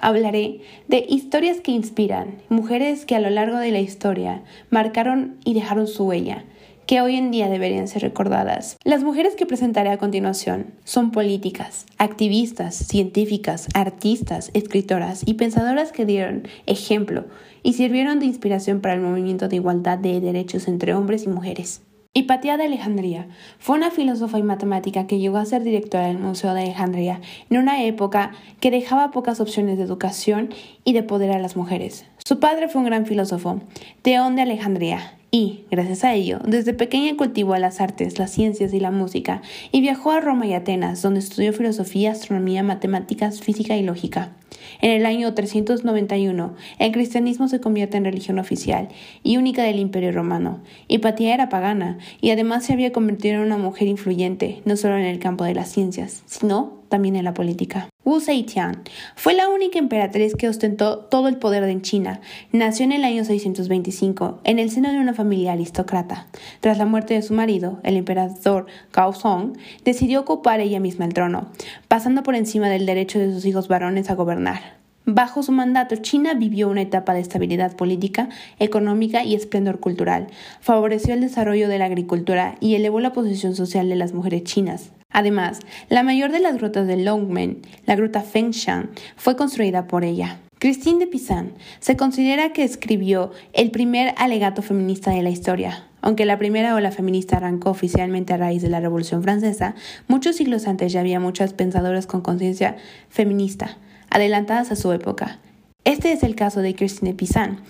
Hablaré 0.00 0.60
de 0.88 1.04
historias 1.08 1.60
que 1.60 1.72
inspiran, 1.72 2.36
mujeres 2.48 3.06
que 3.06 3.16
a 3.16 3.20
lo 3.20 3.30
largo 3.30 3.58
de 3.58 3.72
la 3.72 3.80
historia 3.80 4.42
marcaron 4.70 5.36
y 5.44 5.54
dejaron 5.54 5.86
su 5.86 6.04
huella, 6.04 6.44
que 6.86 7.00
hoy 7.00 7.16
en 7.16 7.30
día 7.30 7.48
deberían 7.48 7.88
ser 7.88 8.02
recordadas. 8.02 8.76
Las 8.84 9.02
mujeres 9.02 9.34
que 9.34 9.46
presentaré 9.46 9.90
a 9.90 9.98
continuación 9.98 10.66
son 10.84 11.10
políticas, 11.10 11.86
activistas, 11.98 12.74
científicas, 12.76 13.68
artistas, 13.74 14.50
escritoras 14.54 15.22
y 15.26 15.34
pensadoras 15.34 15.92
que 15.92 16.06
dieron 16.06 16.46
ejemplo 16.66 17.24
y 17.62 17.72
sirvieron 17.72 18.20
de 18.20 18.26
inspiración 18.26 18.80
para 18.80 18.94
el 18.94 19.00
movimiento 19.00 19.48
de 19.48 19.56
igualdad 19.56 19.98
de 19.98 20.20
derechos 20.20 20.68
entre 20.68 20.94
hombres 20.94 21.24
y 21.24 21.28
mujeres. 21.28 21.82
Hipatia 22.16 22.56
de 22.56 22.64
Alejandría 22.64 23.28
fue 23.58 23.76
una 23.76 23.90
filósofa 23.90 24.38
y 24.38 24.42
matemática 24.42 25.06
que 25.06 25.18
llegó 25.18 25.36
a 25.36 25.44
ser 25.44 25.62
directora 25.62 26.06
del 26.06 26.18
Museo 26.18 26.54
de 26.54 26.62
Alejandría 26.62 27.20
en 27.50 27.58
una 27.58 27.84
época 27.84 28.32
que 28.58 28.70
dejaba 28.70 29.10
pocas 29.10 29.38
opciones 29.38 29.76
de 29.76 29.84
educación 29.84 30.48
y 30.82 30.94
de 30.94 31.02
poder 31.02 31.30
a 31.32 31.38
las 31.38 31.56
mujeres. 31.56 32.06
Su 32.26 32.40
padre 32.40 32.66
fue 32.66 32.80
un 32.80 32.86
gran 32.88 33.06
filósofo, 33.06 33.60
Teón 34.02 34.34
de 34.34 34.42
Alejandría, 34.42 35.14
y, 35.30 35.60
gracias 35.70 36.02
a 36.02 36.12
ello, 36.12 36.40
desde 36.44 36.74
pequeña 36.74 37.16
cultivó 37.16 37.56
las 37.56 37.80
artes, 37.80 38.18
las 38.18 38.32
ciencias 38.32 38.74
y 38.74 38.80
la 38.80 38.90
música, 38.90 39.42
y 39.70 39.80
viajó 39.80 40.10
a 40.10 40.18
Roma 40.18 40.44
y 40.44 40.52
Atenas, 40.52 41.02
donde 41.02 41.20
estudió 41.20 41.52
filosofía, 41.52 42.10
astronomía, 42.10 42.64
matemáticas, 42.64 43.40
física 43.40 43.76
y 43.76 43.84
lógica. 43.84 44.32
En 44.80 44.90
el 44.90 45.06
año 45.06 45.34
391, 45.34 46.56
el 46.80 46.90
cristianismo 46.90 47.46
se 47.46 47.60
convierte 47.60 47.96
en 47.96 48.06
religión 48.06 48.40
oficial 48.40 48.88
y 49.22 49.36
única 49.36 49.62
del 49.62 49.78
Imperio 49.78 50.10
Romano. 50.10 50.58
Hipatia 50.88 51.32
era 51.32 51.48
pagana 51.48 51.98
y 52.20 52.32
además 52.32 52.64
se 52.64 52.72
había 52.72 52.90
convertido 52.90 53.36
en 53.36 53.42
una 53.42 53.56
mujer 53.56 53.86
influyente, 53.86 54.62
no 54.64 54.76
solo 54.76 54.96
en 54.96 55.04
el 55.04 55.20
campo 55.20 55.44
de 55.44 55.54
las 55.54 55.68
ciencias, 55.68 56.24
sino 56.26 56.82
también 56.88 57.14
en 57.14 57.24
la 57.24 57.34
política. 57.34 57.88
Wu 58.06 58.20
Zetian 58.20 58.84
fue 59.16 59.34
la 59.34 59.48
única 59.48 59.80
emperatriz 59.80 60.36
que 60.36 60.48
ostentó 60.48 60.98
todo 60.98 61.26
el 61.26 61.38
poder 61.38 61.64
en 61.64 61.82
China. 61.82 62.20
Nació 62.52 62.84
en 62.84 62.92
el 62.92 63.02
año 63.02 63.24
625 63.24 64.42
en 64.44 64.60
el 64.60 64.70
seno 64.70 64.92
de 64.92 65.00
una 65.00 65.12
familia 65.12 65.54
aristócrata. 65.54 66.28
Tras 66.60 66.78
la 66.78 66.86
muerte 66.86 67.14
de 67.14 67.22
su 67.22 67.34
marido, 67.34 67.80
el 67.82 67.96
emperador 67.96 68.66
Gaozong 68.92 69.58
decidió 69.84 70.20
ocupar 70.20 70.60
ella 70.60 70.78
misma 70.78 71.04
el 71.04 71.14
trono, 71.14 71.48
pasando 71.88 72.22
por 72.22 72.36
encima 72.36 72.68
del 72.68 72.86
derecho 72.86 73.18
de 73.18 73.32
sus 73.32 73.44
hijos 73.44 73.66
varones 73.66 74.08
a 74.08 74.14
gobernar. 74.14 74.76
Bajo 75.04 75.42
su 75.42 75.50
mandato, 75.50 75.96
China 75.96 76.34
vivió 76.34 76.68
una 76.68 76.82
etapa 76.82 77.12
de 77.12 77.20
estabilidad 77.20 77.74
política, 77.74 78.28
económica 78.60 79.24
y 79.24 79.34
esplendor 79.34 79.80
cultural. 79.80 80.28
Favoreció 80.60 81.12
el 81.14 81.22
desarrollo 81.22 81.68
de 81.68 81.78
la 81.78 81.86
agricultura 81.86 82.54
y 82.60 82.76
elevó 82.76 83.00
la 83.00 83.12
posición 83.12 83.56
social 83.56 83.88
de 83.88 83.96
las 83.96 84.12
mujeres 84.12 84.44
chinas. 84.44 84.92
Además, 85.16 85.60
la 85.88 86.02
mayor 86.02 86.30
de 86.30 86.40
las 86.40 86.58
grutas 86.58 86.86
de 86.86 86.98
Longmen, 86.98 87.62
la 87.86 87.96
gruta 87.96 88.20
Fengshan, 88.20 88.90
fue 89.16 89.34
construida 89.34 89.86
por 89.86 90.04
ella. 90.04 90.40
Christine 90.58 90.98
de 90.98 91.06
Pizan 91.06 91.52
se 91.80 91.96
considera 91.96 92.52
que 92.52 92.64
escribió 92.64 93.30
el 93.54 93.70
primer 93.70 94.12
alegato 94.18 94.60
feminista 94.60 95.12
de 95.12 95.22
la 95.22 95.30
historia. 95.30 95.86
Aunque 96.02 96.26
la 96.26 96.38
primera 96.38 96.74
ola 96.74 96.90
feminista 96.90 97.38
arrancó 97.38 97.70
oficialmente 97.70 98.34
a 98.34 98.36
raíz 98.36 98.60
de 98.60 98.68
la 98.68 98.80
Revolución 98.80 99.22
Francesa, 99.22 99.74
muchos 100.06 100.36
siglos 100.36 100.66
antes 100.66 100.92
ya 100.92 101.00
había 101.00 101.18
muchas 101.18 101.54
pensadoras 101.54 102.06
con 102.06 102.20
conciencia 102.20 102.76
feminista 103.08 103.78
adelantadas 104.10 104.70
a 104.70 104.76
su 104.76 104.92
época. 104.92 105.38
Este 105.84 106.12
es 106.12 106.24
el 106.24 106.34
caso 106.34 106.60
de 106.60 106.74
Christine 106.74 107.14
Pizan, 107.14 107.62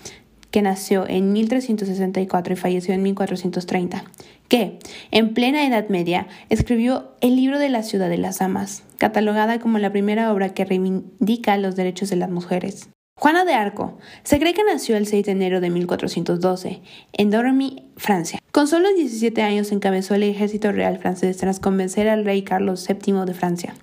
que 0.51 0.61
nació 0.61 1.07
en 1.07 1.33
1364 1.33 2.53
y 2.53 2.57
falleció 2.57 2.93
en 2.93 3.03
1430, 3.03 4.03
que, 4.47 4.79
en 5.11 5.33
plena 5.33 5.65
Edad 5.65 5.89
Media, 5.89 6.27
escribió 6.49 7.11
el 7.21 7.35
libro 7.35 7.59
de 7.59 7.69
la 7.69 7.83
ciudad 7.83 8.09
de 8.09 8.17
las 8.17 8.41
amas, 8.41 8.83
catalogada 8.97 9.59
como 9.59 9.79
la 9.79 9.91
primera 9.91 10.31
obra 10.31 10.53
que 10.53 10.65
reivindica 10.65 11.57
los 11.57 11.75
derechos 11.75 12.09
de 12.09 12.15
las 12.15 12.29
mujeres. 12.29 12.89
Juana 13.19 13.45
de 13.45 13.53
Arco 13.53 13.97
se 14.23 14.39
cree 14.39 14.53
que 14.53 14.63
nació 14.63 14.95
el 14.95 15.07
6 15.07 15.25
de 15.25 15.31
enero 15.31 15.59
de 15.59 15.71
1412 15.71 16.81
en 17.13 17.29
Dormy, 17.31 17.89
Francia. 17.97 18.39
Con 18.51 18.67
solo 18.67 18.93
17 18.93 19.41
años 19.41 19.71
encabezó 19.71 20.13
el 20.13 20.23
ejército 20.23 20.71
real 20.71 20.99
francés 20.99 21.37
tras 21.37 21.59
convencer 21.59 22.09
al 22.09 22.25
rey 22.25 22.43
Carlos 22.43 22.87
VII 22.87 23.25
de 23.25 23.33
Francia 23.33 23.73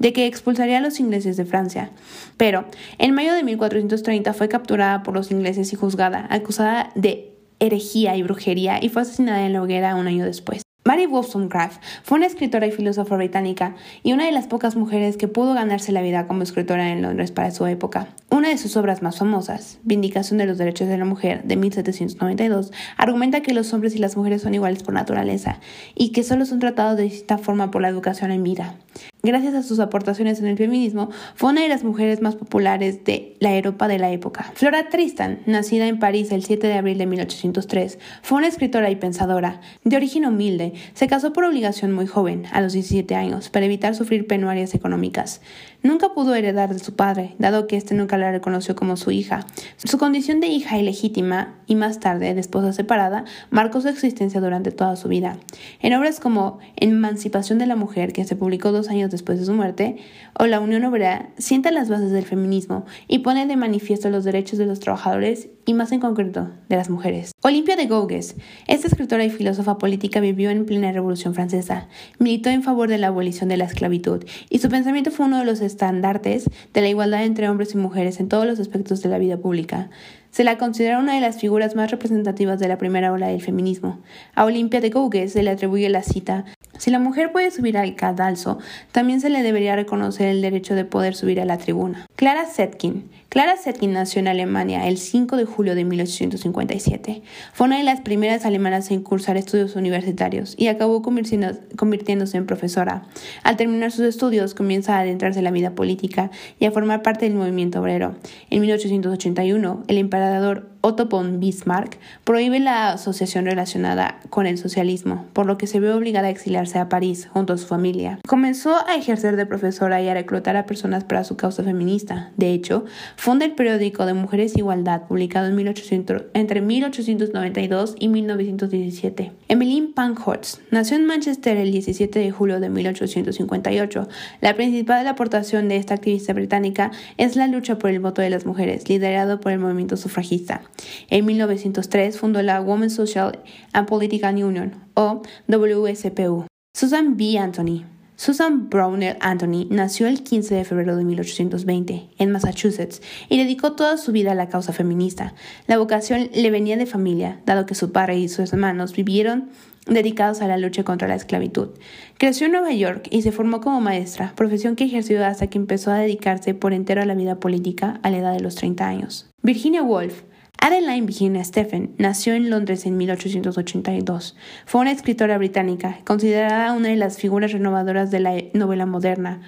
de 0.00 0.12
que 0.12 0.26
expulsaría 0.26 0.78
a 0.78 0.80
los 0.80 0.98
ingleses 0.98 1.36
de 1.36 1.44
Francia. 1.44 1.90
Pero 2.36 2.64
en 2.98 3.14
mayo 3.14 3.34
de 3.34 3.44
1430 3.44 4.32
fue 4.32 4.48
capturada 4.48 5.04
por 5.04 5.14
los 5.14 5.30
ingleses 5.30 5.72
y 5.72 5.76
juzgada, 5.76 6.26
acusada 6.30 6.90
de 6.96 7.32
herejía 7.60 8.16
y 8.16 8.22
brujería 8.22 8.82
y 8.82 8.88
fue 8.88 9.02
asesinada 9.02 9.46
en 9.46 9.52
la 9.52 9.62
hoguera 9.62 9.94
un 9.94 10.08
año 10.08 10.24
después. 10.24 10.62
Mary 10.82 11.04
Wollstonecraft 11.04 11.82
fue 12.02 12.16
una 12.16 12.26
escritora 12.26 12.66
y 12.66 12.72
filósofa 12.72 13.14
británica 13.14 13.76
y 14.02 14.14
una 14.14 14.24
de 14.24 14.32
las 14.32 14.46
pocas 14.46 14.76
mujeres 14.76 15.18
que 15.18 15.28
pudo 15.28 15.52
ganarse 15.52 15.92
la 15.92 16.00
vida 16.00 16.26
como 16.26 16.42
escritora 16.42 16.90
en 16.90 17.02
Londres 17.02 17.32
para 17.32 17.50
su 17.50 17.66
época. 17.66 18.08
Una 18.30 18.48
de 18.48 18.56
sus 18.56 18.78
obras 18.78 19.02
más 19.02 19.18
famosas, 19.18 19.78
Vindicación 19.82 20.38
de 20.38 20.46
los 20.46 20.56
Derechos 20.56 20.88
de 20.88 20.96
la 20.96 21.04
Mujer, 21.04 21.42
de 21.44 21.56
1792, 21.56 22.72
argumenta 22.96 23.42
que 23.42 23.52
los 23.52 23.74
hombres 23.74 23.94
y 23.94 23.98
las 23.98 24.16
mujeres 24.16 24.40
son 24.40 24.54
iguales 24.54 24.82
por 24.82 24.94
naturaleza 24.94 25.60
y 25.94 26.12
que 26.12 26.24
solo 26.24 26.46
son 26.46 26.60
tratados 26.60 26.96
de 26.96 27.02
distinta 27.04 27.36
forma 27.36 27.70
por 27.70 27.82
la 27.82 27.88
educación 27.88 28.30
en 28.30 28.42
vida. 28.42 28.74
Gracias 29.22 29.54
a 29.54 29.62
sus 29.62 29.80
aportaciones 29.80 30.40
en 30.40 30.46
el 30.46 30.56
feminismo, 30.56 31.10
fue 31.34 31.50
una 31.50 31.60
de 31.60 31.68
las 31.68 31.84
mujeres 31.84 32.22
más 32.22 32.36
populares 32.36 33.04
de 33.04 33.36
la 33.38 33.54
Europa 33.54 33.86
de 33.86 33.98
la 33.98 34.10
época. 34.10 34.50
Flora 34.54 34.88
Tristan, 34.88 35.40
nacida 35.44 35.88
en 35.88 35.98
París 35.98 36.32
el 36.32 36.42
7 36.42 36.66
de 36.66 36.72
abril 36.72 36.96
de 36.96 37.04
1803, 37.04 37.98
fue 38.22 38.38
una 38.38 38.46
escritora 38.46 38.88
y 38.88 38.96
pensadora. 38.96 39.60
De 39.84 39.96
origen 39.96 40.24
humilde, 40.24 40.72
se 40.94 41.06
casó 41.06 41.34
por 41.34 41.44
obligación 41.44 41.92
muy 41.92 42.06
joven, 42.06 42.46
a 42.50 42.62
los 42.62 42.72
17 42.72 43.14
años, 43.14 43.50
para 43.50 43.66
evitar 43.66 43.94
sufrir 43.94 44.26
penuarias 44.26 44.74
económicas. 44.74 45.42
Nunca 45.82 46.12
pudo 46.12 46.34
heredar 46.34 46.74
de 46.74 46.78
su 46.78 46.94
padre, 46.94 47.34
dado 47.38 47.66
que 47.66 47.76
éste 47.76 47.94
nunca 47.94 48.18
la 48.18 48.30
reconoció 48.30 48.76
como 48.76 48.96
su 48.96 49.10
hija. 49.10 49.46
Su 49.76 49.96
condición 49.96 50.40
de 50.40 50.48
hija 50.48 50.78
ilegítima 50.78 51.54
y 51.66 51.74
más 51.74 52.00
tarde 52.00 52.34
de 52.34 52.40
esposa 52.40 52.72
separada 52.72 53.24
marcó 53.48 53.80
su 53.80 53.88
existencia 53.88 54.40
durante 54.40 54.72
toda 54.72 54.96
su 54.96 55.08
vida. 55.08 55.38
En 55.80 55.94
obras 55.94 56.20
como 56.20 56.58
Emancipación 56.76 57.58
de 57.58 57.66
la 57.66 57.76
Mujer, 57.76 58.12
que 58.12 58.24
se 58.24 58.36
publicó 58.36 58.72
dos 58.72 58.88
años 58.88 59.10
después 59.10 59.38
de 59.40 59.46
su 59.46 59.54
muerte, 59.54 59.96
o 60.38 60.46
La 60.46 60.60
Unión 60.60 60.84
Obrera, 60.84 61.30
sienta 61.38 61.70
las 61.70 61.88
bases 61.88 62.10
del 62.10 62.26
feminismo 62.26 62.84
y 63.08 63.20
pone 63.20 63.46
de 63.46 63.56
manifiesto 63.56 64.10
los 64.10 64.24
derechos 64.24 64.58
de 64.58 64.66
los 64.66 64.80
trabajadores 64.80 65.48
y 65.70 65.74
más 65.74 65.92
en 65.92 66.00
concreto 66.00 66.50
de 66.68 66.76
las 66.76 66.90
mujeres. 66.90 67.32
Olimpia 67.42 67.76
de 67.76 67.86
Gouges, 67.86 68.34
esta 68.66 68.88
escritora 68.88 69.24
y 69.24 69.30
filósofa 69.30 69.78
política 69.78 70.18
vivió 70.18 70.50
en 70.50 70.66
plena 70.66 70.90
Revolución 70.90 71.32
Francesa, 71.32 71.86
militó 72.18 72.50
en 72.50 72.64
favor 72.64 72.88
de 72.88 72.98
la 72.98 73.06
abolición 73.06 73.48
de 73.48 73.56
la 73.56 73.66
esclavitud 73.66 74.24
y 74.50 74.58
su 74.58 74.68
pensamiento 74.68 75.12
fue 75.12 75.26
uno 75.26 75.38
de 75.38 75.44
los 75.44 75.60
estandartes 75.60 76.50
de 76.74 76.80
la 76.80 76.88
igualdad 76.88 77.24
entre 77.24 77.48
hombres 77.48 77.74
y 77.74 77.78
mujeres 77.78 78.18
en 78.18 78.28
todos 78.28 78.46
los 78.46 78.58
aspectos 78.58 79.00
de 79.02 79.10
la 79.10 79.18
vida 79.18 79.36
pública. 79.36 79.90
Se 80.30 80.44
la 80.44 80.58
considera 80.58 80.98
una 80.98 81.14
de 81.14 81.20
las 81.20 81.38
figuras 81.38 81.74
más 81.74 81.90
representativas 81.90 82.58
de 82.58 82.68
la 82.68 82.78
primera 82.78 83.12
ola 83.12 83.28
del 83.28 83.42
feminismo. 83.42 83.98
A 84.34 84.44
Olimpia 84.44 84.80
de 84.80 84.90
Gouges 84.90 85.32
se 85.32 85.42
le 85.42 85.50
atribuye 85.50 85.88
la 85.88 86.02
cita 86.02 86.44
si 86.80 86.90
la 86.90 86.98
mujer 86.98 87.30
puede 87.30 87.50
subir 87.50 87.76
al 87.76 87.94
cadalso, 87.94 88.58
también 88.90 89.20
se 89.20 89.28
le 89.28 89.42
debería 89.42 89.76
reconocer 89.76 90.28
el 90.28 90.40
derecho 90.40 90.74
de 90.74 90.86
poder 90.86 91.14
subir 91.14 91.38
a 91.38 91.44
la 91.44 91.58
tribuna. 91.58 92.06
Clara 92.16 92.46
Zetkin. 92.46 93.10
Clara 93.28 93.58
Zetkin 93.58 93.92
nació 93.92 94.20
en 94.20 94.28
Alemania 94.28 94.88
el 94.88 94.96
5 94.96 95.36
de 95.36 95.44
julio 95.44 95.74
de 95.74 95.84
1857. 95.84 97.20
Fue 97.52 97.66
una 97.66 97.76
de 97.76 97.84
las 97.84 98.00
primeras 98.00 98.46
alemanas 98.46 98.90
en 98.90 99.02
cursar 99.02 99.36
estudios 99.36 99.76
universitarios 99.76 100.54
y 100.56 100.68
acabó 100.68 101.02
convirtiéndose 101.02 102.38
en 102.38 102.46
profesora. 102.46 103.02
Al 103.42 103.58
terminar 103.58 103.92
sus 103.92 104.06
estudios, 104.06 104.54
comienza 104.54 104.96
a 104.96 105.00
adentrarse 105.00 105.40
en 105.40 105.44
la 105.44 105.50
vida 105.50 105.74
política 105.74 106.30
y 106.58 106.64
a 106.64 106.72
formar 106.72 107.02
parte 107.02 107.26
del 107.26 107.34
movimiento 107.34 107.78
obrero. 107.80 108.14
En 108.48 108.62
1881, 108.62 109.84
el 109.86 109.98
emperador 109.98 110.19
degradador 110.20 110.69
Otto 110.82 111.06
von 111.06 111.40
Bismarck 111.40 111.98
prohíbe 112.24 112.58
la 112.58 112.92
asociación 112.92 113.44
relacionada 113.44 114.18
con 114.30 114.46
el 114.46 114.56
socialismo, 114.56 115.26
por 115.34 115.44
lo 115.44 115.58
que 115.58 115.66
se 115.66 115.78
ve 115.78 115.92
obligada 115.92 116.28
a 116.28 116.30
exiliarse 116.30 116.78
a 116.78 116.88
París 116.88 117.28
junto 117.30 117.52
a 117.52 117.58
su 117.58 117.66
familia. 117.66 118.18
Comenzó 118.26 118.76
a 118.86 118.94
ejercer 118.94 119.36
de 119.36 119.44
profesora 119.44 120.00
y 120.00 120.08
a 120.08 120.14
reclutar 120.14 120.56
a 120.56 120.64
personas 120.64 121.04
para 121.04 121.24
su 121.24 121.36
causa 121.36 121.62
feminista. 121.62 122.30
De 122.38 122.54
hecho, 122.54 122.86
funda 123.16 123.44
el 123.44 123.52
periódico 123.52 124.06
de 124.06 124.14
Mujeres 124.14 124.56
Igualdad, 124.56 125.02
publicado 125.02 125.48
en 125.48 125.56
1800, 125.56 126.22
entre 126.32 126.62
1892 126.62 127.96
y 127.98 128.08
1917. 128.08 129.32
Emmeline 129.48 129.92
Pankhurst 129.92 130.60
nació 130.70 130.96
en 130.96 131.04
Manchester 131.04 131.58
el 131.58 131.72
17 131.72 132.18
de 132.18 132.30
julio 132.30 132.58
de 132.58 132.70
1858. 132.70 134.08
La 134.40 134.54
principal 134.54 135.06
aportación 135.06 135.68
de 135.68 135.76
esta 135.76 135.94
activista 135.94 136.32
británica 136.32 136.90
es 137.18 137.36
la 137.36 137.48
lucha 137.48 137.78
por 137.78 137.90
el 137.90 138.00
voto 138.00 138.22
de 138.22 138.30
las 138.30 138.46
mujeres, 138.46 138.88
liderado 138.88 139.40
por 139.40 139.52
el 139.52 139.58
movimiento 139.58 139.98
sufragista. 139.98 140.62
En 141.08 141.24
1903 141.26 142.18
fundó 142.18 142.42
la 142.42 142.60
Women's 142.60 142.94
Social 142.94 143.40
and 143.72 143.88
Political 143.88 144.42
Union, 144.42 144.74
o 144.94 145.22
WSPU. 145.48 146.46
Susan 146.74 147.16
B. 147.16 147.38
Anthony. 147.38 147.84
Susan 148.20 148.68
Brownell 148.68 149.16
Anthony 149.20 149.66
nació 149.70 150.06
el 150.06 150.22
15 150.22 150.54
de 150.54 150.64
febrero 150.66 150.94
de 150.94 151.04
1820 151.04 152.10
en 152.18 152.30
Massachusetts 152.30 153.00
y 153.30 153.38
dedicó 153.38 153.72
toda 153.72 153.96
su 153.96 154.12
vida 154.12 154.32
a 154.32 154.34
la 154.34 154.50
causa 154.50 154.74
feminista. 154.74 155.32
La 155.66 155.78
vocación 155.78 156.28
le 156.34 156.50
venía 156.50 156.76
de 156.76 156.84
familia, 156.84 157.40
dado 157.46 157.64
que 157.64 157.74
su 157.74 157.92
padre 157.92 158.18
y 158.18 158.28
sus 158.28 158.52
hermanos 158.52 158.92
vivieron 158.92 159.48
dedicados 159.86 160.42
a 160.42 160.48
la 160.48 160.58
lucha 160.58 160.84
contra 160.84 161.08
la 161.08 161.14
esclavitud. 161.14 161.70
Creció 162.18 162.44
en 162.44 162.52
Nueva 162.52 162.72
York 162.72 163.08
y 163.10 163.22
se 163.22 163.32
formó 163.32 163.62
como 163.62 163.80
maestra, 163.80 164.34
profesión 164.36 164.76
que 164.76 164.84
ejerció 164.84 165.24
hasta 165.24 165.46
que 165.46 165.56
empezó 165.56 165.90
a 165.90 165.98
dedicarse 165.98 166.52
por 166.52 166.74
entero 166.74 167.00
a 167.00 167.06
la 167.06 167.14
vida 167.14 167.40
política 167.40 168.00
a 168.02 168.10
la 168.10 168.18
edad 168.18 168.34
de 168.34 168.40
los 168.40 168.54
30 168.54 168.86
años. 168.86 169.30
Virginia 169.42 169.82
Woolf 169.82 170.24
Adeline 170.62 171.06
Virginia 171.06 171.42
Stephen 171.42 171.94
nació 171.96 172.34
en 172.34 172.50
Londres 172.50 172.84
en 172.84 172.98
1882. 172.98 174.36
Fue 174.66 174.82
una 174.82 174.92
escritora 174.92 175.38
británica, 175.38 176.00
considerada 176.04 176.74
una 176.74 176.90
de 176.90 176.96
las 176.96 177.16
figuras 177.16 177.52
renovadoras 177.52 178.10
de 178.10 178.20
la 178.20 178.34
novela 178.52 178.84
moderna. 178.84 179.40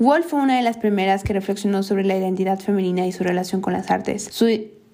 Woolf 0.00 0.26
fue 0.26 0.40
una 0.40 0.56
de 0.56 0.62
las 0.62 0.76
primeras 0.76 1.22
que 1.22 1.32
reflexionó 1.32 1.84
sobre 1.84 2.04
la 2.04 2.16
identidad 2.16 2.58
femenina 2.58 3.06
y 3.06 3.12
su 3.12 3.22
relación 3.22 3.60
con 3.60 3.74
las 3.74 3.92
artes. 3.92 4.28
Su 4.32 4.48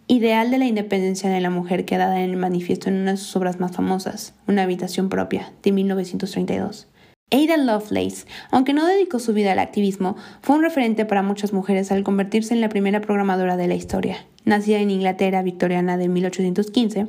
ideal 0.09 0.51
de 0.51 0.59
la 0.59 0.67
independencia 0.67 1.31
de 1.31 1.41
la 1.41 1.49
mujer 1.49 1.87
queda 1.87 2.21
en 2.21 2.31
el 2.31 2.37
manifiesto 2.37 2.91
en 2.91 2.97
una 2.97 3.13
de 3.13 3.17
sus 3.17 3.35
obras 3.37 3.59
más 3.59 3.73
famosas, 3.73 4.35
Una 4.47 4.65
habitación 4.65 5.09
propia, 5.09 5.55
de 5.63 5.73
1932. 5.73 6.89
Ada 7.31 7.57
Lovelace, 7.57 8.27
aunque 8.51 8.75
no 8.75 8.87
dedicó 8.87 9.19
su 9.19 9.33
vida 9.33 9.53
al 9.53 9.59
activismo, 9.59 10.17
fue 10.43 10.55
un 10.55 10.63
referente 10.63 11.07
para 11.07 11.23
muchas 11.23 11.55
mujeres 11.55 11.91
al 11.91 12.05
convertirse 12.05 12.53
en 12.53 12.61
la 12.61 12.69
primera 12.69 13.01
programadora 13.01 13.57
de 13.57 13.69
la 13.69 13.75
historia. 13.75 14.19
Nacida 14.45 14.81
en 14.81 14.91
Inglaterra 14.91 15.43
victoriana 15.43 15.97
de 15.97 16.09
1815, 16.09 17.07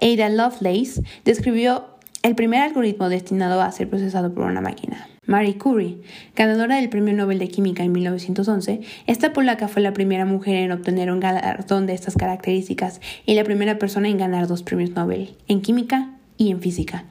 Ada 0.00 0.28
Lovelace 0.28 1.02
describió 1.24 1.86
el 2.22 2.34
primer 2.34 2.62
algoritmo 2.62 3.08
destinado 3.08 3.60
a 3.60 3.72
ser 3.72 3.88
procesado 3.88 4.32
por 4.32 4.44
una 4.44 4.60
máquina. 4.60 5.08
Marie 5.26 5.56
Curie, 5.56 5.98
ganadora 6.34 6.76
del 6.76 6.88
Premio 6.88 7.14
Nobel 7.14 7.38
de 7.38 7.48
Química 7.48 7.84
en 7.84 7.92
1911, 7.92 8.80
esta 9.06 9.32
polaca 9.32 9.68
fue 9.68 9.80
la 9.82 9.92
primera 9.92 10.24
mujer 10.24 10.56
en 10.56 10.72
obtener 10.72 11.12
un 11.12 11.20
galardón 11.20 11.86
de 11.86 11.94
estas 11.94 12.16
características 12.16 13.00
y 13.24 13.34
la 13.34 13.44
primera 13.44 13.78
persona 13.78 14.08
en 14.08 14.18
ganar 14.18 14.48
dos 14.48 14.64
premios 14.64 14.90
Nobel, 14.90 15.36
en 15.46 15.62
química 15.62 16.10
y 16.38 16.50
en 16.50 16.60
física. 16.60 17.04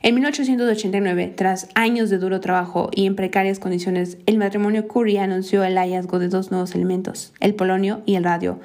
En 0.00 0.14
1889, 0.14 1.34
tras 1.34 1.68
años 1.74 2.08
de 2.08 2.18
duro 2.18 2.38
trabajo 2.38 2.88
y 2.94 3.06
en 3.06 3.16
precarias 3.16 3.58
condiciones, 3.58 4.16
el 4.26 4.38
matrimonio 4.38 4.86
Curie 4.86 5.18
anunció 5.18 5.64
el 5.64 5.76
hallazgo 5.76 6.20
de 6.20 6.28
dos 6.28 6.52
nuevos 6.52 6.76
elementos, 6.76 7.32
el 7.40 7.56
polonio 7.56 8.02
y 8.06 8.14
el 8.14 8.22
radio, 8.22 8.60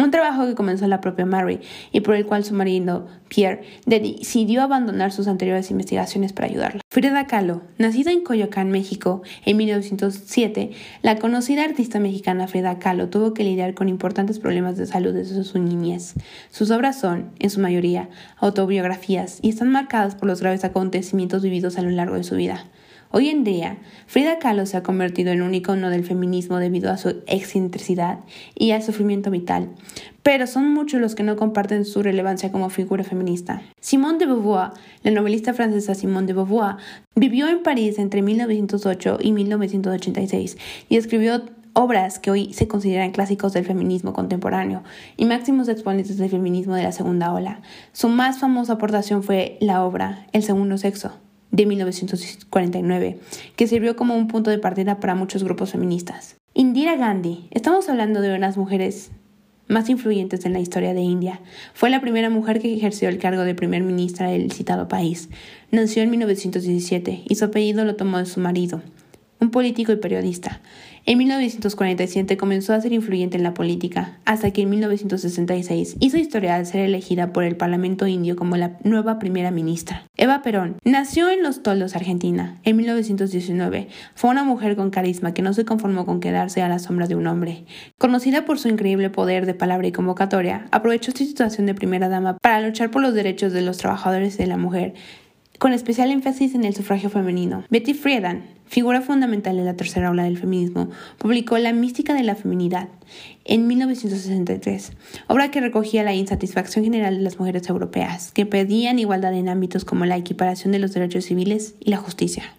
un 0.00 0.12
trabajo 0.12 0.46
que 0.46 0.54
comenzó 0.54 0.86
la 0.86 1.00
propia 1.00 1.26
Mary 1.26 1.60
y 1.90 2.00
por 2.00 2.14
el 2.14 2.24
cual 2.24 2.44
su 2.44 2.54
marido, 2.54 3.08
Pierre, 3.28 3.62
decidió 3.84 4.62
abandonar 4.62 5.10
sus 5.10 5.26
anteriores 5.26 5.72
investigaciones 5.72 6.32
para 6.32 6.46
ayudarla. 6.46 6.80
Frida 6.88 7.26
Kahlo, 7.26 7.62
nacida 7.78 8.12
en 8.12 8.22
Coyoacán, 8.22 8.70
México, 8.70 9.22
en 9.44 9.56
1907, 9.56 10.70
la 11.02 11.16
conocida 11.16 11.64
artista 11.64 11.98
mexicana 11.98 12.46
Frida 12.46 12.78
Kahlo 12.78 13.08
tuvo 13.08 13.34
que 13.34 13.42
lidiar 13.42 13.74
con 13.74 13.88
importantes 13.88 14.38
problemas 14.38 14.76
de 14.76 14.86
salud 14.86 15.12
desde 15.12 15.42
su 15.42 15.58
niñez. 15.58 16.14
Sus 16.50 16.70
obras 16.70 17.00
son, 17.00 17.32
en 17.40 17.50
su 17.50 17.58
mayoría, 17.58 18.08
autobiografías 18.36 19.40
y 19.42 19.48
están 19.48 19.68
marcadas 19.68 20.14
por 20.14 20.28
los 20.28 20.40
graves 20.40 20.64
acontecimientos 20.64 21.42
vividos 21.42 21.76
a 21.76 21.82
lo 21.82 21.90
largo 21.90 22.14
de 22.14 22.24
su 22.24 22.36
vida. 22.36 22.64
Hoy 23.10 23.30
en 23.30 23.42
día, 23.42 23.78
Frida 24.06 24.38
Kahlo 24.38 24.66
se 24.66 24.76
ha 24.76 24.82
convertido 24.82 25.32
en 25.32 25.40
un 25.40 25.54
icono 25.54 25.88
del 25.88 26.04
feminismo 26.04 26.58
debido 26.58 26.90
a 26.90 26.98
su 26.98 27.22
excentricidad 27.26 28.18
y 28.54 28.72
al 28.72 28.82
sufrimiento 28.82 29.30
vital, 29.30 29.70
pero 30.22 30.46
son 30.46 30.74
muchos 30.74 31.00
los 31.00 31.14
que 31.14 31.22
no 31.22 31.36
comparten 31.36 31.86
su 31.86 32.02
relevancia 32.02 32.52
como 32.52 32.68
figura 32.68 33.04
feminista. 33.04 33.62
Simone 33.80 34.18
de 34.18 34.26
Beauvoir, 34.26 34.72
la 35.04 35.10
novelista 35.10 35.54
francesa 35.54 35.94
Simone 35.94 36.26
de 36.26 36.34
Beauvoir, 36.34 36.76
vivió 37.16 37.48
en 37.48 37.62
París 37.62 37.98
entre 37.98 38.20
1908 38.20 39.20
y 39.22 39.32
1986 39.32 40.58
y 40.90 40.96
escribió 40.98 41.44
obras 41.72 42.18
que 42.18 42.30
hoy 42.30 42.52
se 42.52 42.68
consideran 42.68 43.12
clásicos 43.12 43.54
del 43.54 43.64
feminismo 43.64 44.12
contemporáneo 44.12 44.82
y 45.16 45.24
máximos 45.24 45.70
exponentes 45.70 46.18
del 46.18 46.28
feminismo 46.28 46.74
de 46.74 46.82
la 46.82 46.92
segunda 46.92 47.32
ola. 47.32 47.62
Su 47.92 48.10
más 48.10 48.38
famosa 48.38 48.74
aportación 48.74 49.22
fue 49.22 49.56
la 49.62 49.82
obra 49.82 50.26
El 50.32 50.42
segundo 50.42 50.76
sexo, 50.76 51.12
de 51.50 51.66
1949, 51.66 53.18
que 53.56 53.66
sirvió 53.66 53.96
como 53.96 54.16
un 54.16 54.28
punto 54.28 54.50
de 54.50 54.58
partida 54.58 55.00
para 55.00 55.14
muchos 55.14 55.44
grupos 55.44 55.72
feministas. 55.72 56.36
Indira 56.54 56.96
Gandhi. 56.96 57.48
Estamos 57.50 57.88
hablando 57.88 58.20
de 58.20 58.34
unas 58.34 58.56
mujeres 58.56 59.10
más 59.68 59.88
influyentes 59.88 60.44
en 60.44 60.54
la 60.54 60.60
historia 60.60 60.94
de 60.94 61.02
India. 61.02 61.40
Fue 61.74 61.90
la 61.90 62.00
primera 62.00 62.30
mujer 62.30 62.60
que 62.60 62.74
ejerció 62.74 63.08
el 63.08 63.18
cargo 63.18 63.42
de 63.42 63.54
primer 63.54 63.82
ministra 63.82 64.30
del 64.30 64.50
citado 64.50 64.88
país. 64.88 65.28
Nació 65.70 66.02
en 66.02 66.10
1917 66.10 67.22
y 67.28 67.34
su 67.34 67.44
apellido 67.44 67.84
lo 67.84 67.96
tomó 67.96 68.18
de 68.18 68.26
su 68.26 68.40
marido, 68.40 68.82
un 69.40 69.50
político 69.50 69.92
y 69.92 69.96
periodista. 69.96 70.60
En 71.08 71.16
1947 71.16 72.36
comenzó 72.36 72.74
a 72.74 72.80
ser 72.82 72.92
influyente 72.92 73.38
en 73.38 73.42
la 73.42 73.54
política, 73.54 74.18
hasta 74.26 74.50
que 74.50 74.60
en 74.60 74.68
1966 74.68 75.96
hizo 76.00 76.18
historia 76.18 76.54
al 76.54 76.66
ser 76.66 76.82
elegida 76.82 77.32
por 77.32 77.44
el 77.44 77.56
Parlamento 77.56 78.06
indio 78.06 78.36
como 78.36 78.58
la 78.58 78.76
nueva 78.84 79.18
primera 79.18 79.50
ministra. 79.50 80.04
Eva 80.18 80.42
Perón 80.42 80.76
nació 80.84 81.30
en 81.30 81.42
Los 81.42 81.62
Toldos, 81.62 81.96
Argentina, 81.96 82.58
en 82.62 82.76
1919. 82.76 83.88
Fue 84.16 84.28
una 84.28 84.44
mujer 84.44 84.76
con 84.76 84.90
carisma 84.90 85.32
que 85.32 85.40
no 85.40 85.54
se 85.54 85.64
conformó 85.64 86.04
con 86.04 86.20
quedarse 86.20 86.60
a 86.60 86.68
la 86.68 86.78
sombra 86.78 87.06
de 87.06 87.14
un 87.14 87.26
hombre. 87.26 87.64
Conocida 87.96 88.44
por 88.44 88.58
su 88.58 88.68
increíble 88.68 89.08
poder 89.08 89.46
de 89.46 89.54
palabra 89.54 89.86
y 89.86 89.92
convocatoria, 89.92 90.66
aprovechó 90.72 91.12
su 91.12 91.24
situación 91.24 91.64
de 91.64 91.72
primera 91.72 92.10
dama 92.10 92.36
para 92.36 92.60
luchar 92.60 92.90
por 92.90 93.00
los 93.00 93.14
derechos 93.14 93.54
de 93.54 93.62
los 93.62 93.78
trabajadores 93.78 94.36
de 94.36 94.46
la 94.46 94.58
mujer, 94.58 94.92
con 95.58 95.72
especial 95.72 96.10
énfasis 96.10 96.54
en 96.54 96.64
el 96.64 96.74
sufragio 96.74 97.10
femenino. 97.10 97.64
Betty 97.70 97.94
Friedan 97.94 98.58
figura 98.68 99.00
fundamental 99.00 99.56
de 99.56 99.64
la 99.64 99.74
tercera 99.74 100.10
ola 100.10 100.24
del 100.24 100.38
feminismo, 100.38 100.90
publicó 101.16 101.58
La 101.58 101.72
mística 101.72 102.14
de 102.14 102.22
la 102.22 102.34
feminidad 102.34 102.88
en 103.44 103.66
1963, 103.66 104.92
obra 105.26 105.50
que 105.50 105.60
recogía 105.60 106.02
la 106.02 106.14
insatisfacción 106.14 106.84
general 106.84 107.16
de 107.16 107.22
las 107.22 107.38
mujeres 107.38 107.68
europeas, 107.68 108.30
que 108.32 108.46
pedían 108.46 108.98
igualdad 108.98 109.34
en 109.34 109.48
ámbitos 109.48 109.84
como 109.84 110.04
la 110.04 110.16
equiparación 110.16 110.72
de 110.72 110.78
los 110.78 110.92
derechos 110.92 111.24
civiles 111.24 111.74
y 111.80 111.90
la 111.90 111.96
justicia. 111.96 112.52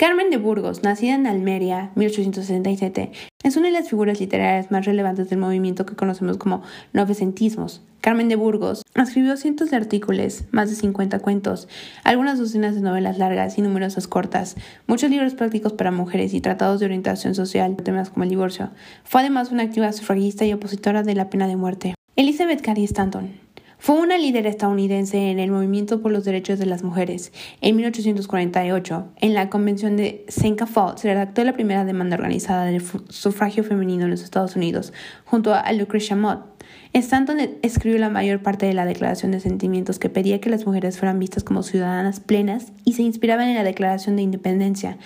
Carmen 0.00 0.30
de 0.30 0.38
Burgos, 0.38 0.82
nacida 0.82 1.14
en 1.14 1.26
Almería, 1.26 1.90
1867, 1.94 3.12
es 3.42 3.56
una 3.58 3.66
de 3.66 3.72
las 3.74 3.90
figuras 3.90 4.18
literarias 4.18 4.70
más 4.70 4.86
relevantes 4.86 5.28
del 5.28 5.38
movimiento 5.38 5.84
que 5.84 5.94
conocemos 5.94 6.38
como 6.38 6.62
novecentismos. 6.94 7.82
Carmen 8.00 8.30
de 8.30 8.36
Burgos 8.36 8.82
escribió 8.94 9.36
cientos 9.36 9.68
de 9.68 9.76
artículos, 9.76 10.44
más 10.52 10.70
de 10.70 10.76
50 10.76 11.18
cuentos, 11.18 11.68
algunas 12.02 12.38
docenas 12.38 12.76
de 12.76 12.80
novelas 12.80 13.18
largas 13.18 13.58
y 13.58 13.60
numerosas 13.60 14.08
cortas, 14.08 14.56
muchos 14.86 15.10
libros 15.10 15.34
prácticos 15.34 15.74
para 15.74 15.90
mujeres 15.90 16.32
y 16.32 16.40
tratados 16.40 16.80
de 16.80 16.86
orientación 16.86 17.34
social, 17.34 17.76
temas 17.76 18.08
como 18.08 18.22
el 18.22 18.30
divorcio. 18.30 18.70
Fue 19.04 19.20
además 19.20 19.52
una 19.52 19.64
activa 19.64 19.92
sufragista 19.92 20.46
y 20.46 20.54
opositora 20.54 21.02
de 21.02 21.14
la 21.14 21.28
pena 21.28 21.46
de 21.46 21.56
muerte. 21.56 21.94
Elizabeth 22.16 22.62
Cary 22.62 22.84
Stanton, 22.84 23.32
fue 23.80 23.98
una 23.98 24.18
líder 24.18 24.46
estadounidense 24.46 25.30
en 25.30 25.38
el 25.38 25.50
movimiento 25.50 26.02
por 26.02 26.12
los 26.12 26.26
derechos 26.26 26.58
de 26.58 26.66
las 26.66 26.82
mujeres. 26.82 27.32
En 27.62 27.76
1848, 27.76 29.08
en 29.16 29.32
la 29.32 29.48
Convención 29.48 29.96
de 29.96 30.26
Seneca 30.28 30.66
Falls, 30.66 31.00
se 31.00 31.08
redactó 31.08 31.42
la 31.44 31.54
primera 31.54 31.86
demanda 31.86 32.16
organizada 32.16 32.66
del 32.66 32.82
sufragio 33.08 33.64
femenino 33.64 34.04
en 34.04 34.10
los 34.10 34.22
Estados 34.22 34.54
Unidos, 34.54 34.92
junto 35.24 35.54
a 35.54 35.72
Lucretia 35.72 36.14
Mott. 36.14 36.44
Stanton 36.92 37.38
escribió 37.62 37.98
la 37.98 38.10
mayor 38.10 38.42
parte 38.42 38.66
de 38.66 38.74
la 38.74 38.84
Declaración 38.84 39.32
de 39.32 39.40
Sentimientos 39.40 39.98
que 39.98 40.10
pedía 40.10 40.42
que 40.42 40.50
las 40.50 40.66
mujeres 40.66 40.98
fueran 40.98 41.18
vistas 41.18 41.42
como 41.42 41.62
ciudadanas 41.62 42.20
plenas 42.20 42.72
y 42.84 42.92
se 42.92 43.02
inspiraban 43.02 43.48
en 43.48 43.54
la 43.54 43.64
Declaración 43.64 44.16
de 44.16 44.22
Independencia, 44.22 44.98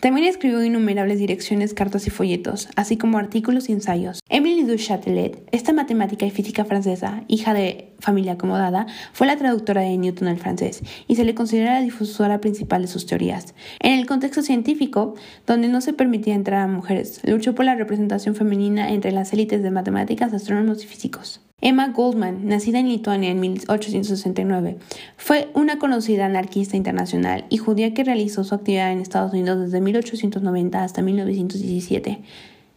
también 0.00 0.26
escribió 0.26 0.64
innumerables 0.64 1.18
direcciones, 1.18 1.74
cartas 1.74 2.06
y 2.06 2.10
folletos, 2.10 2.68
así 2.74 2.96
como 2.96 3.18
artículos 3.18 3.68
y 3.68 3.72
ensayos. 3.72 4.20
Emily 4.30 4.64
du 4.64 4.76
Châtelet, 4.76 5.46
esta 5.52 5.74
matemática 5.74 6.24
y 6.24 6.30
física 6.30 6.64
francesa, 6.64 7.22
hija 7.28 7.52
de 7.52 7.92
familia 8.00 8.32
acomodada, 8.32 8.86
fue 9.12 9.26
la 9.26 9.36
traductora 9.36 9.82
de 9.82 9.98
Newton 9.98 10.28
al 10.28 10.38
francés 10.38 10.82
y 11.06 11.16
se 11.16 11.24
le 11.24 11.34
considera 11.34 11.74
la 11.74 11.82
difusora 11.82 12.40
principal 12.40 12.82
de 12.82 12.88
sus 12.88 13.04
teorías. 13.04 13.54
En 13.78 13.98
el 13.98 14.06
contexto 14.06 14.42
científico, 14.42 15.14
donde 15.46 15.68
no 15.68 15.82
se 15.82 15.92
permitía 15.92 16.34
entrar 16.34 16.62
a 16.62 16.66
mujeres, 16.66 17.20
luchó 17.24 17.54
por 17.54 17.66
la 17.66 17.74
representación 17.74 18.34
femenina 18.34 18.90
entre 18.92 19.12
las 19.12 19.32
élites 19.34 19.62
de 19.62 19.70
matemáticas, 19.70 20.32
astrónomos 20.32 20.82
y 20.82 20.86
físicos. 20.86 21.42
Emma 21.62 21.88
Goldman, 21.88 22.46
nacida 22.46 22.78
en 22.78 22.88
Lituania 22.88 23.30
en 23.30 23.40
1869, 23.40 24.78
fue 25.18 25.48
una 25.52 25.78
conocida 25.78 26.24
anarquista 26.24 26.78
internacional 26.78 27.44
y 27.50 27.58
judía 27.58 27.92
que 27.92 28.02
realizó 28.02 28.44
su 28.44 28.54
actividad 28.54 28.92
en 28.92 29.00
Estados 29.00 29.32
Unidos 29.34 29.60
desde 29.60 29.82
1890 29.82 30.82
hasta 30.82 31.02
1917. 31.02 32.20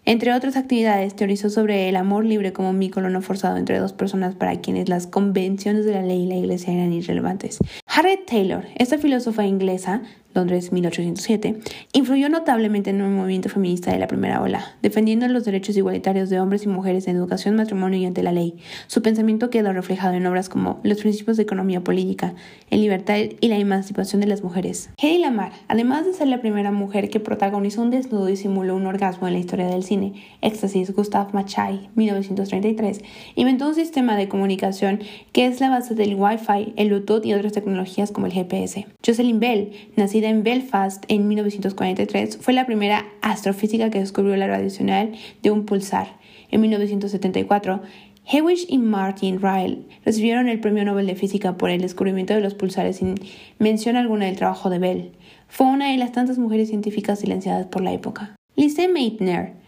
Entre 0.06 0.34
otras 0.34 0.58
actividades, 0.58 1.16
teorizó 1.16 1.50
sobre 1.50 1.88
el 1.88 1.96
amor 1.96 2.26
libre 2.26 2.52
como 2.52 2.72
un 2.72 2.80
vínculo 2.80 3.22
forzado 3.22 3.56
entre 3.56 3.80
dos 3.80 3.94
personas 3.94 4.36
para 4.36 4.60
quienes 4.60 4.90
las 4.90 5.08
convenciones 5.08 5.86
de 5.86 5.94
la 5.94 6.02
ley 6.02 6.24
y 6.24 6.28
la 6.28 6.36
iglesia 6.36 6.74
eran 6.74 6.92
irrelevantes. 6.92 7.60
Harriet 7.88 8.26
Taylor, 8.26 8.66
esta 8.76 8.98
filósofa 8.98 9.46
inglesa, 9.46 10.02
Londres 10.34 10.72
1807, 10.72 11.60
influyó 11.94 12.30
notablemente 12.30 12.90
en 12.90 13.02
el 13.02 13.12
movimiento 13.12 13.50
feminista 13.50 13.92
de 13.92 14.00
la 14.00 14.08
primera 14.08 14.42
ola, 14.42 14.76
defendiendo 14.82 15.28
los 15.28 15.46
derechos 15.46 15.78
igualitarios 15.78 16.30
de 16.30 16.40
hombres 16.40 16.64
y 16.64 16.68
mujeres 16.68 17.08
en 17.08 17.16
educación, 17.16 17.56
matrimonio 17.56 18.00
y 18.00 18.06
ante 18.06 18.24
la 18.24 18.32
ley. 18.32 18.56
Su 18.88 19.02
pensamiento 19.02 19.50
quedó 19.50 19.74
reflejado 19.74 20.14
en 20.16 20.26
obras 20.26 20.50
como 20.50 20.80
Los 20.84 21.02
principios 21.02 21.38
de 21.38 21.44
economía 21.44 21.84
política, 21.84 22.34
en 22.70 22.82
libertad 22.82 23.18
y 23.40 23.48
la 23.48 23.58
emancipación 23.58 24.22
de 24.22 24.28
las 24.28 24.44
mujeres. 24.44 24.90
Hedy 24.98 25.20
Lamar, 25.20 25.52
además 25.68 26.06
de 26.06 26.14
ser 26.14 26.28
la 26.28 26.42
primera 26.42 26.72
mujer 26.72 27.10
que 27.10 27.20
protagonizó 27.20 27.82
un 27.82 27.92
desnudo 27.92 28.30
y 28.30 28.38
simuló 28.38 28.76
un 28.76 28.86
orgasmo 28.86 29.28
en 29.28 29.34
la 29.34 29.40
historia 29.40 29.68
del 29.68 29.84
cine, 29.84 30.14
Éxtasis 30.42 30.94
Gustav 30.94 31.34
Machai, 31.34 31.90
1933, 31.96 33.02
inventó 33.36 33.68
un 33.68 33.76
sistema 33.76 34.16
de 34.16 34.28
comunicación 34.28 35.02
que 35.32 35.46
es 35.46 35.60
la 35.60 35.70
base 35.70 35.96
del 35.96 36.16
Wi-Fi, 36.16 36.74
el 36.76 36.90
Bluetooth 36.90 37.26
y 37.26 37.34
otras 37.34 37.54
tecnologías 37.54 38.12
como 38.12 38.28
el 38.28 38.34
GPS. 38.34 38.88
Jocelyn 39.06 39.40
Bell, 39.40 39.72
nacida 39.96 40.23
en 40.26 40.44
Belfast 40.44 41.06
en 41.08 41.28
1943, 41.28 42.38
fue 42.38 42.54
la 42.54 42.66
primera 42.66 43.06
astrofísica 43.22 43.90
que 43.90 44.00
descubrió 44.00 44.36
la 44.36 44.48
radiacional 44.48 45.14
de 45.42 45.52
un 45.52 45.66
pulsar. 45.66 46.18
En 46.52 46.62
1974, 46.62 47.82
Hewish 48.26 48.66
y 48.70 48.78
Martin 48.78 49.42
Ryle 49.42 49.86
recibieron 50.06 50.48
el 50.48 50.60
Premio 50.60 50.86
Nobel 50.86 51.08
de 51.08 51.16
Física 51.16 51.58
por 51.58 51.70
el 51.70 51.82
descubrimiento 51.82 52.34
de 52.34 52.42
los 52.42 52.54
pulsares 52.54 52.98
sin 52.98 53.16
mención 53.60 53.96
alguna 53.96 54.26
del 54.26 54.38
trabajo 54.38 54.70
de 54.70 54.80
Bell. 54.80 55.12
Fue 55.48 55.68
una 55.68 55.92
de 55.92 55.98
las 55.98 56.12
tantas 56.12 56.38
mujeres 56.38 56.70
científicas 56.70 57.20
silenciadas 57.20 57.66
por 57.68 57.82
la 57.82 57.94
época. 57.94 58.36
Lise 58.56 58.88
Meitner 58.88 59.63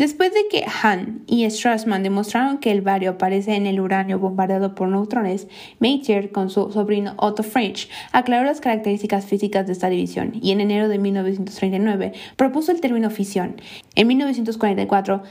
Después 0.00 0.32
de 0.32 0.48
que 0.50 0.64
Hahn 0.64 1.24
y 1.26 1.44
Strassman 1.50 2.02
demostraron 2.02 2.56
que 2.56 2.70
el 2.70 2.80
bario 2.80 3.10
aparece 3.10 3.54
en 3.54 3.66
el 3.66 3.80
uranio 3.80 4.18
bombardeado 4.18 4.74
por 4.74 4.88
neutrones, 4.88 5.46
Meijer, 5.78 6.32
con 6.32 6.48
su 6.48 6.72
sobrino 6.72 7.12
Otto 7.18 7.42
French, 7.42 7.86
aclaró 8.10 8.46
las 8.46 8.62
características 8.62 9.26
físicas 9.26 9.66
de 9.66 9.74
esta 9.74 9.90
división 9.90 10.32
y 10.40 10.52
en 10.52 10.62
enero 10.62 10.88
de 10.88 10.96
1939 10.96 12.14
propuso 12.36 12.72
el 12.72 12.80
término 12.80 13.10
fisión. 13.10 13.60
En 13.94 14.06
1944, 14.08 15.22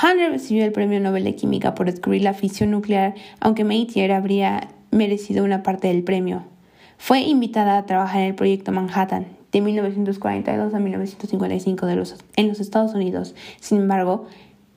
Hahn 0.00 0.18
recibió 0.32 0.64
el 0.64 0.72
Premio 0.72 0.98
Nobel 0.98 1.22
de 1.22 1.36
Química 1.36 1.76
por 1.76 1.86
descubrir 1.86 2.22
la 2.22 2.34
fisión 2.34 2.72
nuclear, 2.72 3.14
aunque 3.38 3.62
Meijer 3.62 4.10
habría 4.10 4.66
merecido 4.90 5.44
una 5.44 5.62
parte 5.62 5.86
del 5.86 6.02
premio. 6.02 6.42
Fue 6.98 7.20
invitada 7.20 7.78
a 7.78 7.86
trabajar 7.86 8.22
en 8.22 8.26
el 8.26 8.34
proyecto 8.34 8.72
Manhattan, 8.72 9.41
de 9.52 9.60
1942 9.60 10.74
a 10.74 10.78
1955 10.78 11.86
de 11.86 11.96
los, 11.96 12.16
en 12.36 12.48
los 12.48 12.60
Estados 12.60 12.94
Unidos. 12.94 13.34
Sin 13.60 13.78
embargo, 13.82 14.26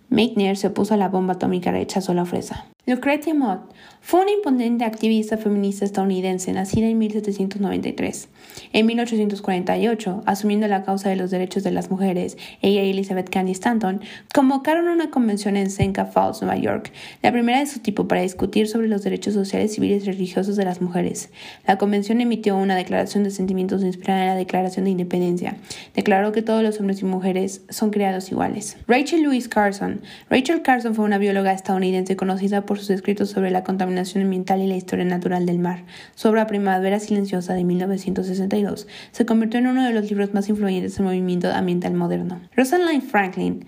Meitner 0.10 0.58
se 0.58 0.68
opuso 0.68 0.94
a 0.94 0.98
la 0.98 1.10
bomba 1.10 1.34
atómica 1.34 1.72
y 1.72 1.74
rechazó 1.74 2.14
la 2.14 2.24
ofrenda. 2.24 2.68
Lucretia 2.88 3.34
Mott 3.34 3.74
fue 4.00 4.22
una 4.22 4.32
imponente 4.32 4.86
activista 4.86 5.38
feminista 5.38 5.84
estadounidense 5.86 6.54
nacida 6.54 6.86
en 6.86 7.00
1793. 7.00 8.30
En 8.74 8.86
1848, 8.86 10.22
asumiendo 10.28 10.68
la 10.68 10.84
causa 10.84 11.10
de 11.10 11.16
los 11.16 11.32
derechos 11.32 11.64
de 11.64 11.72
las 11.72 11.90
mujeres, 11.90 12.38
ella 12.62 12.84
y 12.84 12.92
Elizabeth 12.92 13.32
Cady 13.32 13.54
Stanton 13.54 14.02
convocaron 14.32 14.88
una 14.88 15.10
convención 15.10 15.58
en 15.58 15.72
Seneca 15.72 16.06
Falls, 16.06 16.44
Nueva 16.44 16.58
York, 16.58 16.92
la 17.24 17.32
primera 17.32 17.58
de 17.58 17.66
su 17.66 17.80
tipo 17.80 18.08
para 18.08 18.22
discutir 18.22 18.68
sobre 18.68 18.88
los 18.88 19.02
derechos 19.02 19.34
sociales, 19.34 19.74
civiles 19.74 20.04
y 20.04 20.12
religiosos 20.12 20.56
de 20.56 20.66
las 20.66 20.80
mujeres. 20.80 21.32
La 21.66 21.80
convención 21.80 22.22
emitió 22.22 22.56
una 22.56 22.76
declaración 22.76 23.24
de 23.24 23.32
sentimientos 23.32 23.82
inspirada 23.82 24.22
en 24.22 24.28
la 24.28 24.36
Declaración 24.36 24.86
de 24.86 24.92
Independencia. 24.92 25.58
Declaró 25.96 26.32
que 26.32 26.44
todos 26.44 26.62
los 26.62 26.80
hombres 26.80 27.02
y 27.02 27.06
mujeres 27.06 27.64
son 27.70 27.90
creados 27.90 28.32
iguales. 28.32 28.78
Rachel 28.88 29.24
Louise 29.24 29.50
Carson. 29.50 30.02
Rachel 30.30 30.62
Carson 30.62 30.94
fue 30.94 31.06
una 31.06 31.18
bióloga 31.18 31.52
estadounidense 31.52 32.16
conocida 32.16 32.68
por 32.68 32.75
sus 32.78 32.90
escritos 32.90 33.30
sobre 33.30 33.52
la 33.52 33.64
contaminación 33.64 34.24
ambiental 34.24 34.62
y 34.62 34.68
la 34.68 34.76
historia 34.76 35.06
natural 35.06 35.46
del 35.46 35.60
mar. 35.60 35.86
Su 36.16 36.30
obra 36.30 36.48
Primavera 36.48 37.00
Silenciosa 37.00 37.54
de 37.54 37.64
1962 37.64 38.88
se 39.12 39.26
convirtió 39.26 39.60
en 39.60 39.68
uno 39.68 39.84
de 39.84 39.94
los 39.94 40.10
libros 40.10 40.34
más 40.34 40.50
influyentes 40.50 40.96
del 40.96 41.06
movimiento 41.06 41.52
ambiental 41.52 41.94
moderno. 41.94 42.42
Rosalind 42.56 43.04
Franklin 43.04 43.66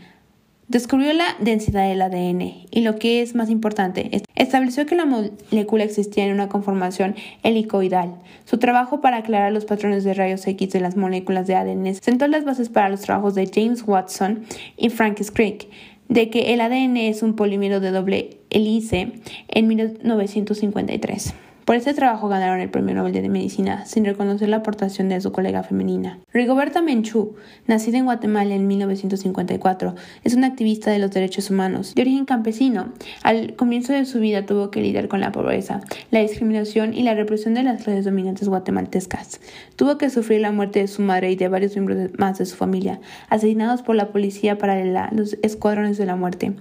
Descubrió 0.68 1.14
la 1.14 1.38
densidad 1.40 1.88
del 1.88 2.02
ADN 2.02 2.42
y 2.70 2.82
lo 2.82 3.00
que 3.00 3.22
es 3.22 3.36
más 3.36 3.50
importante, 3.50 4.22
estableció 4.36 4.86
que 4.86 4.98
la 4.98 5.06
molécula 5.06 5.86
existía 5.86 6.26
en 6.26 6.34
una 6.34 6.50
conformación 6.50 7.16
helicoidal. 7.44 8.16
Su 8.44 8.58
trabajo 8.58 9.00
para 9.00 9.16
aclarar 9.16 9.54
los 9.54 9.64
patrones 9.64 10.04
de 10.04 10.14
rayos 10.14 10.46
X 10.46 10.74
de 10.74 10.82
las 10.82 10.98
moléculas 10.98 11.48
de 11.48 11.56
ADN 11.56 11.96
sentó 11.96 12.28
las 12.28 12.44
bases 12.44 12.68
para 12.68 12.90
los 12.90 13.00
trabajos 13.00 13.34
de 13.34 13.50
James 13.50 13.84
Watson 13.88 14.44
y 14.76 14.90
Francis 14.90 15.32
Crick 15.32 15.70
de 16.10 16.30
que 16.30 16.54
el 16.54 16.62
ADN 16.62 16.98
es 16.98 17.24
un 17.24 17.36
polímero 17.36 17.80
de 17.80 17.92
doble 17.92 18.38
hélice 18.50 19.14
en 19.50 19.68
1953. 19.68 21.34
Por 21.68 21.76
este 21.76 21.94
trabajo 21.94 22.30
ganaron 22.30 22.62
el 22.62 22.70
Premio 22.70 22.96
Nobel 22.96 23.12
de 23.12 23.28
Medicina 23.28 23.86
sin 23.86 24.06
reconocer 24.06 24.48
la 24.48 24.56
aportación 24.56 25.10
de 25.10 25.20
su 25.20 25.34
colega 25.34 25.64
femenina. 25.64 26.18
Rigoberta 26.32 26.82
Menchú, 26.82 27.36
nacida 27.66 27.98
en 27.98 28.06
Guatemala 28.06 28.56
en 28.56 28.68
1954, 28.68 29.94
es 30.24 30.34
una 30.34 30.48
activista 30.48 30.92
de 30.92 31.00
los 31.00 31.12
derechos 31.12 31.50
humanos. 31.50 31.94
De 31.94 32.04
origen 32.04 32.24
campesino, 32.24 32.94
al 33.22 33.58
comienzo 33.58 33.92
de 33.92 34.06
su 34.06 34.22
vida 34.22 34.46
tuvo 34.46 34.72
que 34.72 34.82
lidiar 34.82 35.10
con 35.10 35.20
la 35.20 35.34
pobreza, 35.34 35.82
la 36.10 36.22
discriminación 36.22 36.94
y 36.94 37.04
la 37.04 37.16
represión 37.16 37.54
de 37.54 37.64
las 37.64 37.84
clases 37.84 38.06
dominantes 38.06 38.48
guatemaltecas. 38.48 39.42
Tuvo 39.76 39.98
que 39.98 40.10
sufrir 40.10 40.40
la 40.40 40.54
muerte 40.54 40.80
de 40.80 40.88
su 40.88 41.02
madre 41.02 41.32
y 41.32 41.36
de 41.36 41.50
varios 41.50 41.74
miembros 41.74 42.12
más 42.18 42.38
de 42.38 42.46
su 42.46 42.56
familia, 42.56 43.02
asesinados 43.28 43.82
por 43.82 43.98
la 43.98 44.14
policía 44.14 44.58
paralela, 44.58 45.10
los 45.12 45.34
escuadrones 45.42 45.98
de 45.98 46.06
la 46.06 46.16
muerte. 46.16 46.54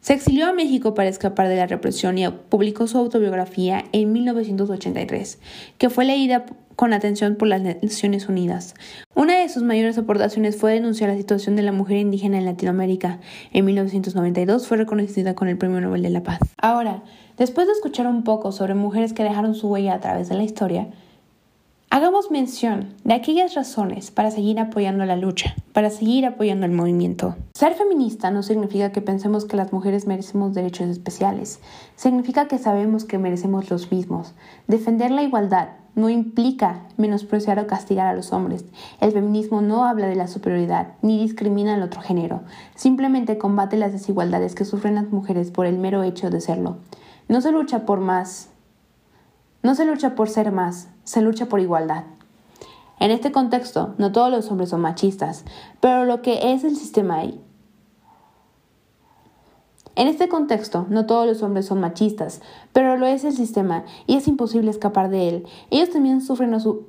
Se 0.00 0.14
exilió 0.14 0.46
a 0.46 0.54
México 0.54 0.94
para 0.94 1.10
escapar 1.10 1.48
de 1.48 1.56
la 1.56 1.66
represión 1.66 2.16
y 2.16 2.26
publicó 2.28 2.86
su 2.86 2.96
autobiografía 2.96 3.84
en 3.92 4.14
1900 4.54 5.38
que 5.78 5.90
fue 5.90 6.04
leída 6.04 6.46
con 6.76 6.92
atención 6.92 7.36
por 7.36 7.48
las 7.48 7.62
Naciones 7.62 8.28
Unidas. 8.28 8.74
Una 9.14 9.38
de 9.38 9.48
sus 9.48 9.62
mayores 9.62 9.96
aportaciones 9.96 10.56
fue 10.56 10.72
denunciar 10.72 11.10
la 11.10 11.16
situación 11.16 11.56
de 11.56 11.62
la 11.62 11.72
mujer 11.72 11.98
indígena 11.98 12.38
en 12.38 12.44
Latinoamérica. 12.44 13.20
En 13.52 13.64
1992 13.64 14.66
fue 14.66 14.76
reconocida 14.76 15.34
con 15.34 15.48
el 15.48 15.56
Premio 15.56 15.80
Nobel 15.80 16.02
de 16.02 16.10
la 16.10 16.22
Paz. 16.22 16.40
Ahora, 16.60 17.02
después 17.38 17.66
de 17.66 17.74
escuchar 17.74 18.06
un 18.06 18.24
poco 18.24 18.50
sobre 18.50 18.74
mujeres 18.74 19.12
que 19.12 19.22
dejaron 19.22 19.54
su 19.54 19.68
huella 19.68 19.94
a 19.94 20.00
través 20.00 20.28
de 20.28 20.34
la 20.34 20.42
historia, 20.42 20.88
Hagamos 21.94 22.32
mención 22.32 22.94
de 23.04 23.14
aquellas 23.14 23.54
razones 23.54 24.10
para 24.10 24.32
seguir 24.32 24.58
apoyando 24.58 25.04
la 25.04 25.14
lucha, 25.14 25.54
para 25.72 25.90
seguir 25.90 26.26
apoyando 26.26 26.66
el 26.66 26.72
movimiento. 26.72 27.36
Ser 27.54 27.74
feminista 27.74 28.32
no 28.32 28.42
significa 28.42 28.90
que 28.90 29.00
pensemos 29.00 29.44
que 29.44 29.56
las 29.56 29.72
mujeres 29.72 30.04
merecemos 30.08 30.54
derechos 30.54 30.88
especiales, 30.88 31.60
significa 31.94 32.48
que 32.48 32.58
sabemos 32.58 33.04
que 33.04 33.18
merecemos 33.18 33.70
los 33.70 33.92
mismos. 33.92 34.34
Defender 34.66 35.12
la 35.12 35.22
igualdad 35.22 35.68
no 35.94 36.10
implica 36.10 36.88
menospreciar 36.96 37.60
o 37.60 37.68
castigar 37.68 38.08
a 38.08 38.14
los 38.14 38.32
hombres. 38.32 38.64
El 39.00 39.12
feminismo 39.12 39.60
no 39.60 39.84
habla 39.84 40.08
de 40.08 40.16
la 40.16 40.26
superioridad 40.26 40.94
ni 41.00 41.20
discrimina 41.22 41.74
al 41.74 41.82
otro 41.84 42.00
género, 42.00 42.42
simplemente 42.74 43.38
combate 43.38 43.76
las 43.76 43.92
desigualdades 43.92 44.56
que 44.56 44.64
sufren 44.64 44.96
las 44.96 45.12
mujeres 45.12 45.52
por 45.52 45.64
el 45.64 45.78
mero 45.78 46.02
hecho 46.02 46.28
de 46.28 46.40
serlo. 46.40 46.78
No 47.28 47.40
se 47.40 47.52
lucha 47.52 47.86
por 47.86 48.00
más 48.00 48.48
no 49.64 49.74
se 49.74 49.86
lucha 49.86 50.14
por 50.14 50.28
ser 50.28 50.52
más, 50.52 50.88
se 51.02 51.22
lucha 51.22 51.46
por 51.46 51.58
igualdad. 51.58 52.04
En 53.00 53.10
este 53.10 53.32
contexto, 53.32 53.94
no 53.98 54.12
todos 54.12 54.30
los 54.30 54.50
hombres 54.50 54.68
son 54.68 54.82
machistas, 54.82 55.44
pero 55.80 56.04
lo 56.04 56.22
que 56.22 56.52
es 56.52 56.62
el 56.62 56.76
sistema 56.76 57.16
ahí. 57.16 57.40
En 59.96 60.06
este 60.06 60.28
contexto, 60.28 60.86
no 60.90 61.06
todos 61.06 61.26
los 61.26 61.42
hombres 61.42 61.66
son 61.66 61.80
machistas, 61.80 62.42
pero 62.72 62.96
lo 62.96 63.06
es 63.06 63.24
el 63.24 63.32
sistema 63.32 63.84
y 64.06 64.16
es 64.16 64.28
imposible 64.28 64.70
escapar 64.70 65.08
de 65.08 65.28
él. 65.28 65.46
Ellos 65.70 65.90
también 65.90 66.20
sufren 66.20 66.60
su 66.60 66.86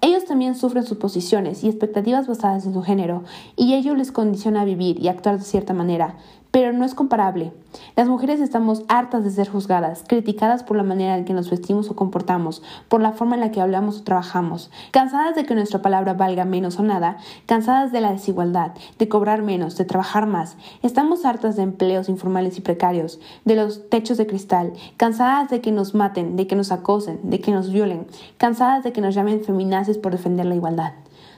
ellos 0.00 0.26
también 0.26 0.54
sufren 0.54 0.84
sus 0.84 0.98
posiciones 0.98 1.64
y 1.64 1.68
expectativas 1.68 2.26
basadas 2.26 2.66
en 2.66 2.74
su 2.74 2.82
género, 2.82 3.24
y 3.56 3.72
ello 3.72 3.94
les 3.94 4.12
condiciona 4.12 4.60
a 4.60 4.66
vivir 4.66 5.02
y 5.02 5.08
actuar 5.08 5.38
de 5.38 5.44
cierta 5.44 5.72
manera, 5.72 6.18
pero 6.54 6.72
no 6.72 6.84
es 6.84 6.94
comparable. 6.94 7.52
Las 7.96 8.06
mujeres 8.06 8.38
estamos 8.38 8.84
hartas 8.86 9.24
de 9.24 9.32
ser 9.32 9.48
juzgadas, 9.48 10.04
criticadas 10.06 10.62
por 10.62 10.76
la 10.76 10.84
manera 10.84 11.18
en 11.18 11.24
que 11.24 11.32
nos 11.34 11.50
vestimos 11.50 11.90
o 11.90 11.96
comportamos, 11.96 12.62
por 12.88 13.00
la 13.00 13.10
forma 13.10 13.34
en 13.34 13.40
la 13.40 13.50
que 13.50 13.60
hablamos 13.60 13.98
o 13.98 14.04
trabajamos, 14.04 14.70
cansadas 14.92 15.34
de 15.34 15.46
que 15.46 15.56
nuestra 15.56 15.82
palabra 15.82 16.14
valga 16.14 16.44
menos 16.44 16.78
o 16.78 16.84
nada, 16.84 17.16
cansadas 17.46 17.90
de 17.90 18.00
la 18.00 18.12
desigualdad, 18.12 18.70
de 19.00 19.08
cobrar 19.08 19.42
menos, 19.42 19.76
de 19.76 19.84
trabajar 19.84 20.28
más. 20.28 20.56
Estamos 20.84 21.24
hartas 21.24 21.56
de 21.56 21.64
empleos 21.64 22.08
informales 22.08 22.56
y 22.56 22.60
precarios, 22.60 23.18
de 23.44 23.56
los 23.56 23.90
techos 23.90 24.16
de 24.16 24.28
cristal, 24.28 24.74
cansadas 24.96 25.50
de 25.50 25.60
que 25.60 25.72
nos 25.72 25.96
maten, 25.96 26.36
de 26.36 26.46
que 26.46 26.54
nos 26.54 26.70
acosen, 26.70 27.18
de 27.24 27.40
que 27.40 27.50
nos 27.50 27.72
violen, 27.72 28.06
cansadas 28.38 28.84
de 28.84 28.92
que 28.92 29.00
nos 29.00 29.16
llamen 29.16 29.42
feminaces 29.42 29.98
por 29.98 30.12
defender 30.12 30.46
la 30.46 30.54
igualdad. 30.54 30.92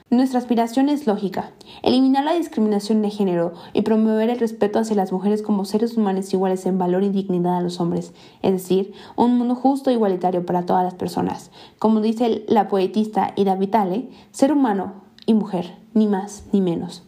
Nuestra 0.08 0.38
aspiración 0.38 0.88
es 0.88 1.08
lógica, 1.08 1.50
eliminar 1.82 2.22
la 2.22 2.34
discriminación 2.34 3.02
de 3.02 3.10
género 3.10 3.54
y 3.72 3.82
promover 3.82 4.30
el 4.30 4.38
respeto 4.38 4.78
hacia 4.78 4.94
las 4.94 5.10
mujeres 5.10 5.42
como 5.42 5.64
seres 5.64 5.96
humanos 5.96 6.32
iguales 6.32 6.64
en 6.64 6.78
valor 6.78 7.02
y 7.02 7.08
dignidad 7.08 7.56
a 7.56 7.60
los 7.60 7.80
hombres, 7.80 8.14
es 8.40 8.52
decir, 8.52 8.92
un 9.16 9.36
mundo 9.36 9.56
justo 9.56 9.90
e 9.90 9.94
igualitario 9.94 10.46
para 10.46 10.64
todas 10.64 10.84
las 10.84 10.94
personas. 10.94 11.50
Como 11.80 12.00
dice 12.00 12.44
la 12.46 12.68
poetista 12.68 13.32
Ida 13.34 13.56
Vitale, 13.56 14.08
ser 14.30 14.52
humano 14.52 14.92
y 15.26 15.34
mujer, 15.34 15.74
ni 15.92 16.06
más 16.06 16.44
ni 16.52 16.60
menos. 16.60 17.02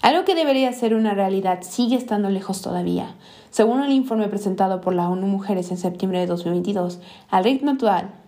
Algo 0.00 0.24
que 0.24 0.34
debería 0.34 0.72
ser 0.72 0.94
una 0.94 1.12
realidad 1.12 1.58
sigue 1.60 1.96
estando 1.96 2.30
lejos 2.30 2.62
todavía. 2.62 3.14
Según 3.50 3.82
el 3.82 3.92
informe 3.92 4.28
presentado 4.28 4.80
por 4.80 4.94
la 4.94 5.10
ONU 5.10 5.26
Mujeres 5.26 5.70
en 5.70 5.76
septiembre 5.76 6.20
de 6.20 6.26
2022, 6.28 6.98
al 7.28 7.44
ritmo 7.44 7.72
actual, 7.72 8.21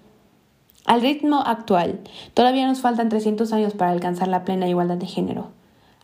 al 0.87 1.01
ritmo 1.01 1.41
actual, 1.47 2.01
todavía 2.35 2.67
nos 2.67 2.81
faltan 2.81 3.09
300 3.09 3.53
años 3.55 3.73
para 3.73 3.91
alcanzar 3.91 4.29
la 4.29 4.45
plena 4.45 4.69
igualdad 4.69 4.99
de 4.99 5.07
género. 5.07 5.49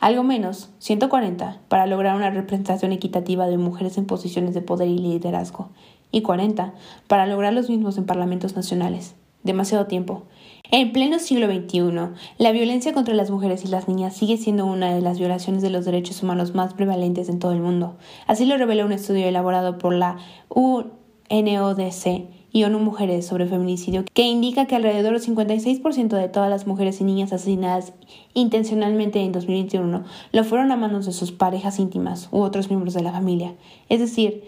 Algo 0.01 0.23
menos, 0.23 0.71
140, 0.79 1.59
para 1.69 1.87
lograr 1.87 2.17
una 2.17 2.31
representación 2.31 2.93
equitativa 2.93 3.47
de 3.47 3.59
mujeres 3.59 3.99
en 3.99 4.07
posiciones 4.07 4.55
de 4.55 4.63
poder 4.63 4.89
y 4.89 4.97
liderazgo. 4.97 5.69
Y 6.11 6.23
40, 6.23 6.73
para 7.07 7.27
lograr 7.27 7.53
los 7.53 7.69
mismos 7.69 7.99
en 7.99 8.07
parlamentos 8.07 8.57
nacionales. 8.57 9.15
Demasiado 9.43 9.87
tiempo. 9.87 10.23
En 10.71 10.93
pleno 10.93 11.19
siglo 11.19 11.47
XXI, 11.47 12.15
la 12.39 12.53
violencia 12.53 12.95
contra 12.95 13.13
las 13.13 13.31
mujeres 13.31 13.65
y 13.67 13.69
las 13.69 13.87
niñas 13.87 14.17
sigue 14.17 14.39
siendo 14.39 14.65
una 14.65 14.95
de 14.95 15.03
las 15.03 15.19
violaciones 15.19 15.61
de 15.63 15.69
los 15.69 15.85
derechos 15.85 16.23
humanos 16.23 16.55
más 16.55 16.73
prevalentes 16.73 17.29
en 17.29 17.39
todo 17.39 17.53
el 17.53 17.61
mundo. 17.61 17.99
Así 18.27 18.47
lo 18.47 18.57
reveló 18.57 18.87
un 18.87 18.93
estudio 18.93 19.27
elaborado 19.27 19.77
por 19.77 19.93
la 19.93 20.17
UNODC 20.49 22.40
y 22.53 22.65
ONU 22.65 22.79
Mujeres 22.79 23.27
sobre 23.27 23.47
feminicidio, 23.47 24.05
que 24.13 24.23
indica 24.23 24.67
que 24.67 24.77
alrededor 24.77 25.19
del 25.19 25.37
56% 25.37 26.09
de 26.09 26.29
todas 26.29 26.51
las 26.51 26.67
mujeres 26.67 27.01
y 27.01 27.05
niñas 27.05 27.33
asesinadas 27.33 27.93
intencionalmente 28.35 29.21
en 29.21 29.33
2021 29.33 30.05
lo 30.33 30.45
fueron 30.45 30.73
a 30.73 30.77
manos 30.77 31.07
de 31.07 31.13
sus 31.13 31.33
parejas 31.33 31.79
íntimas 31.79 32.29
u 32.33 32.41
otros 32.41 32.69
miembros 32.69 32.95
de 32.95 33.03
la 33.03 33.13
familia. 33.13 33.55
Es 33.89 34.01
decir, 34.01 34.45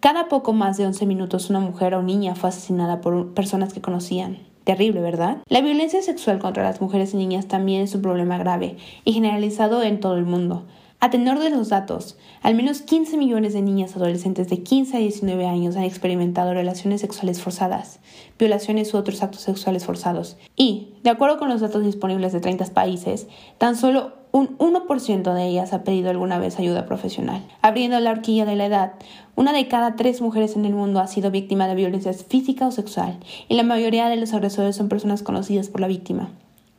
cada 0.00 0.28
poco 0.28 0.52
más 0.52 0.76
de 0.76 0.86
11 0.86 1.06
minutos 1.06 1.50
una 1.50 1.60
mujer 1.60 1.94
o 1.94 2.02
niña 2.02 2.34
fue 2.34 2.50
asesinada 2.50 3.00
por 3.00 3.34
personas 3.34 3.72
que 3.72 3.80
conocían. 3.80 4.38
Terrible, 4.64 5.00
¿verdad? 5.00 5.38
La 5.48 5.60
violencia 5.60 6.02
sexual 6.02 6.40
contra 6.40 6.64
las 6.64 6.80
mujeres 6.80 7.14
y 7.14 7.16
niñas 7.16 7.46
también 7.46 7.82
es 7.82 7.94
un 7.94 8.02
problema 8.02 8.36
grave 8.36 8.76
y 9.04 9.12
generalizado 9.12 9.82
en 9.82 10.00
todo 10.00 10.16
el 10.16 10.24
mundo. 10.24 10.64
A 10.98 11.10
tenor 11.10 11.38
de 11.40 11.50
los 11.50 11.68
datos, 11.68 12.16
al 12.40 12.54
menos 12.54 12.80
15 12.80 13.18
millones 13.18 13.52
de 13.52 13.60
niñas 13.60 13.94
adolescentes 13.96 14.48
de 14.48 14.62
15 14.62 14.96
a 14.96 15.00
19 15.00 15.46
años 15.46 15.76
han 15.76 15.82
experimentado 15.82 16.54
relaciones 16.54 17.02
sexuales 17.02 17.42
forzadas, 17.42 18.00
violaciones 18.38 18.94
u 18.94 18.96
otros 18.96 19.22
actos 19.22 19.42
sexuales 19.42 19.84
forzados. 19.84 20.38
Y, 20.56 20.94
de 21.02 21.10
acuerdo 21.10 21.38
con 21.38 21.50
los 21.50 21.60
datos 21.60 21.84
disponibles 21.84 22.32
de 22.32 22.40
30 22.40 22.72
países, 22.72 23.26
tan 23.58 23.76
solo 23.76 24.14
un 24.32 24.56
1% 24.56 25.34
de 25.34 25.46
ellas 25.46 25.74
ha 25.74 25.84
pedido 25.84 26.08
alguna 26.08 26.38
vez 26.38 26.58
ayuda 26.58 26.86
profesional. 26.86 27.42
Abriendo 27.60 28.00
la 28.00 28.12
horquilla 28.12 28.46
de 28.46 28.56
la 28.56 28.64
edad, 28.64 28.92
una 29.34 29.52
de 29.52 29.68
cada 29.68 29.96
tres 29.96 30.22
mujeres 30.22 30.56
en 30.56 30.64
el 30.64 30.72
mundo 30.72 31.00
ha 31.00 31.08
sido 31.08 31.30
víctima 31.30 31.68
de 31.68 31.74
violencia 31.74 32.14
física 32.14 32.66
o 32.66 32.70
sexual, 32.70 33.18
y 33.48 33.54
la 33.54 33.64
mayoría 33.64 34.08
de 34.08 34.16
los 34.16 34.32
agresores 34.32 34.76
son 34.76 34.88
personas 34.88 35.22
conocidas 35.22 35.68
por 35.68 35.82
la 35.82 35.88
víctima. 35.88 36.30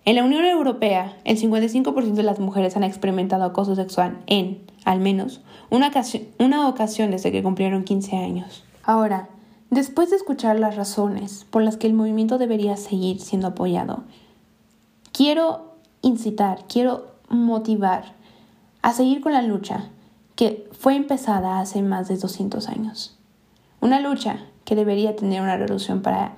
En 0.07 0.15
la 0.15 0.23
Unión 0.23 0.45
Europea, 0.45 1.17
el 1.25 1.37
55% 1.37 2.13
de 2.13 2.23
las 2.23 2.39
mujeres 2.39 2.77
han 2.77 2.85
experimentado 2.85 3.43
acoso 3.43 3.75
sexual 3.75 4.23
en, 4.25 4.63
al 4.85 5.01
menos, 5.01 5.41
una 5.69 5.89
ocasión, 6.69 7.11
desde 7.11 7.29
que 7.29 7.43
cumplieron 7.43 7.83
15 7.83 8.15
años. 8.15 8.63
Ahora, 8.83 9.27
después 9.69 10.09
de 10.09 10.15
escuchar 10.15 10.61
las 10.61 10.77
razones 10.77 11.45
por 11.49 11.61
las 11.61 11.75
que 11.75 11.87
el 11.87 11.93
movimiento 11.93 12.37
debería 12.37 12.77
seguir 12.77 13.19
siendo 13.19 13.47
apoyado, 13.47 14.05
quiero 15.11 15.73
incitar, 16.01 16.63
quiero 16.69 17.07
motivar 17.27 18.13
a 18.81 18.93
seguir 18.93 19.19
con 19.19 19.33
la 19.33 19.41
lucha 19.41 19.89
que 20.37 20.69
fue 20.71 20.95
empezada 20.95 21.59
hace 21.59 21.81
más 21.81 22.07
de 22.07 22.15
200 22.15 22.69
años. 22.69 23.19
Una 23.81 23.99
lucha 23.99 24.37
que 24.63 24.77
debería 24.77 25.17
tener 25.17 25.41
una 25.41 25.57
resolución 25.57 26.01
para, 26.01 26.37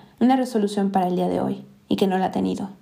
el 1.07 1.15
día 1.15 1.29
de 1.29 1.39
hoy 1.39 1.65
y 1.87 1.97
que 1.97 2.07
no 2.07 2.17
la 2.17 2.25
ha 2.25 2.31
tenido. 2.31 2.78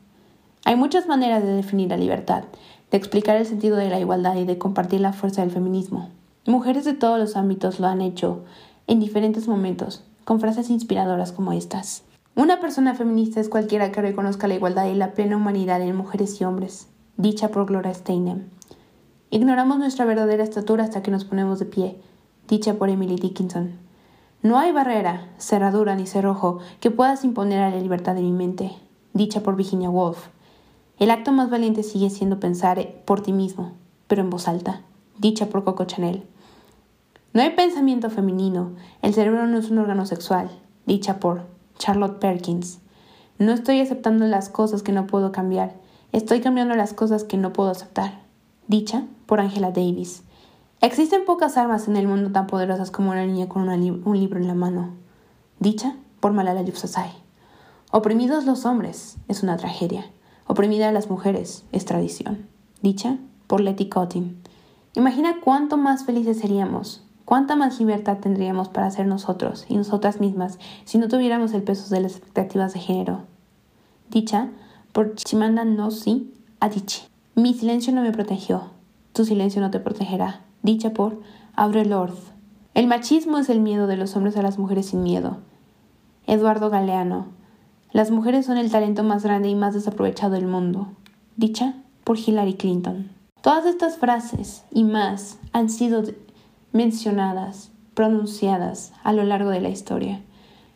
Hay 0.66 0.76
muchas 0.76 1.08
maneras 1.08 1.44
de 1.44 1.54
definir 1.54 1.90
la 1.90 1.98
libertad, 1.98 2.44
de 2.92 2.98
explicar 2.98 3.38
el 3.38 3.46
sentido 3.46 3.78
de 3.78 3.90
la 3.90 4.00
igualdad 4.00 4.36
y 4.36 4.46
de 4.46 4.58
compartir 4.58 5.02
la 5.02 5.14
fuerza 5.14 5.42
del 5.42 5.52
feminismo. 5.52 6.10
Mujeres 6.46 6.86
de 6.86 6.94
todos 6.94 7.20
los 7.20 7.36
ámbitos 7.36 7.80
lo 7.80 7.88
han 7.88 8.02
hecho 8.02 8.44
en 8.88 9.00
diferentes 9.00 9.48
momentos, 9.48 10.04
con 10.24 10.40
frases 10.40 10.70
inspiradoras 10.70 11.32
como 11.32 11.54
estas. 11.54 12.04
Una 12.36 12.60
persona 12.60 12.94
feminista 12.94 13.40
es 13.40 13.50
cualquiera 13.50 13.92
que 13.92 14.02
reconozca 14.02 14.48
la 14.48 14.56
igualdad 14.56 14.86
y 14.88 14.94
la 14.94 15.14
plena 15.14 15.38
humanidad 15.38 15.82
en 15.82 15.96
mujeres 15.96 16.40
y 16.40 16.44
hombres, 16.44 16.88
dicha 17.18 17.50
por 17.50 17.66
Gloria 17.66 17.94
Steinem. 17.94 18.46
Ignoramos 19.30 19.80
nuestra 19.80 20.06
verdadera 20.06 20.44
estatura 20.44 20.84
hasta 20.84 21.02
que 21.02 21.12
nos 21.12 21.26
ponemos 21.26 21.60
de 21.60 21.66
pie, 21.66 22.00
dicha 22.48 22.76
por 22.76 22.90
Emily 22.90 23.16
Dickinson. 23.16 23.74
No 24.42 24.60
hay 24.60 24.72
barrera, 24.72 25.28
cerradura 25.38 25.96
ni 25.96 26.08
cerrojo 26.08 26.60
que 26.80 26.92
puedas 26.92 27.26
imponer 27.26 27.62
a 27.62 27.70
la 27.72 27.82
libertad 27.82 28.16
de 28.16 28.22
mi 28.22 28.32
mente, 28.32 28.72
dicha 29.14 29.42
por 29.42 29.56
Virginia 29.56 29.90
Woolf. 29.90 30.28
El 31.00 31.12
acto 31.12 31.32
más 31.32 31.52
valiente 31.52 31.84
sigue 31.84 32.10
siendo 32.10 32.40
pensar 32.40 32.84
por 33.06 33.22
ti 33.22 33.32
mismo, 33.32 33.74
pero 34.08 34.24
en 34.24 34.32
voz 34.32 34.48
alta, 34.48 34.82
dicha 35.20 35.46
por 35.48 35.64
Coco 35.64 35.86
Chanel. 35.86 36.24
No 37.34 37.44
hay 37.44 37.52
pensamiento 37.52 38.10
femenino, 38.10 38.72
el 39.04 39.14
cerebro 39.14 39.46
no 39.46 39.60
es 39.60 39.70
un 39.70 39.78
órgano 39.78 40.08
sexual, 40.08 40.50
dicha 40.88 41.20
por 41.20 41.44
Charlotte 41.78 42.18
Perkins. 42.18 42.80
No 43.38 43.52
estoy 43.52 43.80
aceptando 43.80 44.26
las 44.26 44.50
cosas 44.50 44.82
que 44.82 44.92
no 44.92 45.06
puedo 45.06 45.32
cambiar, 45.32 45.76
estoy 46.14 46.42
cambiando 46.42 46.74
las 46.74 46.94
cosas 46.94 47.24
que 47.24 47.38
no 47.38 47.54
puedo 47.54 47.70
aceptar, 47.70 48.22
dicha 48.68 49.04
por 49.28 49.40
Angela 49.40 49.70
Davis. 49.70 50.24
Existen 50.82 51.26
pocas 51.26 51.58
armas 51.58 51.88
en 51.88 51.96
el 51.96 52.08
mundo 52.08 52.32
tan 52.32 52.48
poderosas 52.48 52.90
como 52.90 53.12
una 53.12 53.24
niña 53.24 53.48
con 53.48 53.70
un 53.70 54.20
libro 54.20 54.40
en 54.40 54.48
la 54.48 54.56
mano, 54.56 54.96
dicha 55.60 55.96
por 56.20 56.34
Malala 56.34 56.64
Yousafzai. 56.64 57.12
Oprimidos 57.92 58.46
los 58.46 58.66
hombres 58.66 59.18
es 59.28 59.44
una 59.44 59.58
tragedia. 59.58 60.06
Oprimida 60.48 60.88
a 60.90 60.92
las 60.94 61.10
mujeres 61.10 61.66
es 61.72 61.86
tradición. 61.86 62.48
Dicha 62.82 63.18
por 63.48 63.62
Letty 63.62 63.90
Cottin. 63.90 64.42
Imagina 64.96 65.38
cuánto 65.44 65.78
más 65.78 66.06
felices 66.06 66.40
seríamos, 66.40 67.04
cuánta 67.26 67.56
más 67.56 67.80
libertad 67.80 68.18
tendríamos 68.20 68.70
para 68.70 68.90
ser 68.90 69.08
nosotros 69.08 69.66
y 69.68 69.76
nosotras 69.76 70.22
mismas 70.22 70.58
si 70.86 70.98
no 70.98 71.10
tuviéramos 71.10 71.54
el 71.54 71.64
peso 71.64 71.94
de 71.94 72.02
las 72.02 72.14
expectativas 72.14 72.74
de 72.74 72.80
género. 72.80 73.24
Dicha 74.10 74.50
por 74.94 75.16
Chimanda 75.16 75.66
Nosi 75.66 76.34
Adichie. 76.62 77.08
Mi 77.36 77.54
silencio 77.54 77.94
no 77.94 78.02
me 78.02 78.12
protegió, 78.12 78.72
tu 79.14 79.26
silencio 79.26 79.62
no 79.62 79.70
te 79.70 79.80
protegerá. 79.80 80.42
Dicha 80.64 80.92
por 80.92 81.22
Audre 81.56 81.86
Lorde. 81.86 82.18
El 82.74 82.88
machismo 82.88 83.38
es 83.38 83.50
el 83.50 83.60
miedo 83.60 83.86
de 83.86 83.98
los 83.98 84.16
hombres 84.16 84.38
a 84.38 84.42
las 84.42 84.58
mujeres 84.58 84.88
sin 84.88 85.04
miedo. 85.04 85.38
Eduardo 86.26 86.70
Galeano. 86.70 87.37
Las 87.92 88.12
mujeres 88.12 88.46
son 88.46 88.58
el 88.58 88.70
talento 88.70 89.04
más 89.04 89.24
grande 89.24 89.48
y 89.48 89.56
más 89.56 89.74
desaprovechado 89.74 90.34
del 90.34 90.46
mundo. 90.46 90.90
Dicha 91.38 91.76
por 92.04 92.18
Hillary 92.20 92.56
Clinton. 92.56 93.10
Todas 93.42 93.66
estas 93.66 93.98
frases 93.98 94.66
y 94.72 94.84
más 94.84 95.40
han 95.54 95.70
sido 95.70 96.04
mencionadas, 96.74 97.72
pronunciadas 97.94 98.92
a 99.04 99.14
lo 99.14 99.24
largo 99.24 99.52
de 99.52 99.62
la 99.62 99.70
historia. 99.70 100.22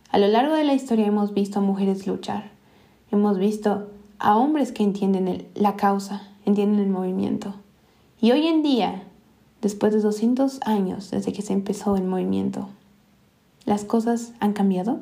A 0.09 0.19
lo 0.19 0.27
largo 0.27 0.55
de 0.55 0.63
la 0.63 0.73
historia 0.73 1.05
hemos 1.05 1.33
visto 1.33 1.59
a 1.59 1.61
mujeres 1.61 2.07
luchar. 2.07 2.51
Hemos 3.11 3.37
visto 3.37 3.89
a 4.19 4.37
hombres 4.37 4.71
que 4.71 4.83
entienden 4.83 5.47
la 5.53 5.75
causa, 5.75 6.29
entienden 6.45 6.79
el 6.79 6.89
movimiento. 6.89 7.55
Y 8.21 8.31
hoy 8.31 8.47
en 8.47 8.63
día, 8.63 9.03
después 9.61 9.93
de 9.93 9.99
200 9.99 10.59
años 10.63 11.11
desde 11.11 11.33
que 11.33 11.41
se 11.41 11.53
empezó 11.53 11.97
el 11.97 12.03
movimiento, 12.03 12.69
¿las 13.65 13.83
cosas 13.83 14.33
han 14.39 14.53
cambiado? 14.53 14.99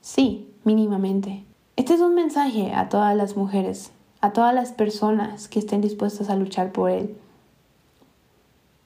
Sí, 0.00 0.48
mínimamente. 0.68 1.44
Este 1.76 1.94
es 1.94 2.00
un 2.00 2.14
mensaje 2.14 2.74
a 2.74 2.90
todas 2.90 3.16
las 3.16 3.38
mujeres, 3.38 3.90
a 4.20 4.34
todas 4.34 4.54
las 4.54 4.72
personas 4.72 5.48
que 5.48 5.60
estén 5.60 5.80
dispuestas 5.80 6.28
a 6.28 6.36
luchar 6.36 6.72
por 6.72 6.90
él, 6.90 7.16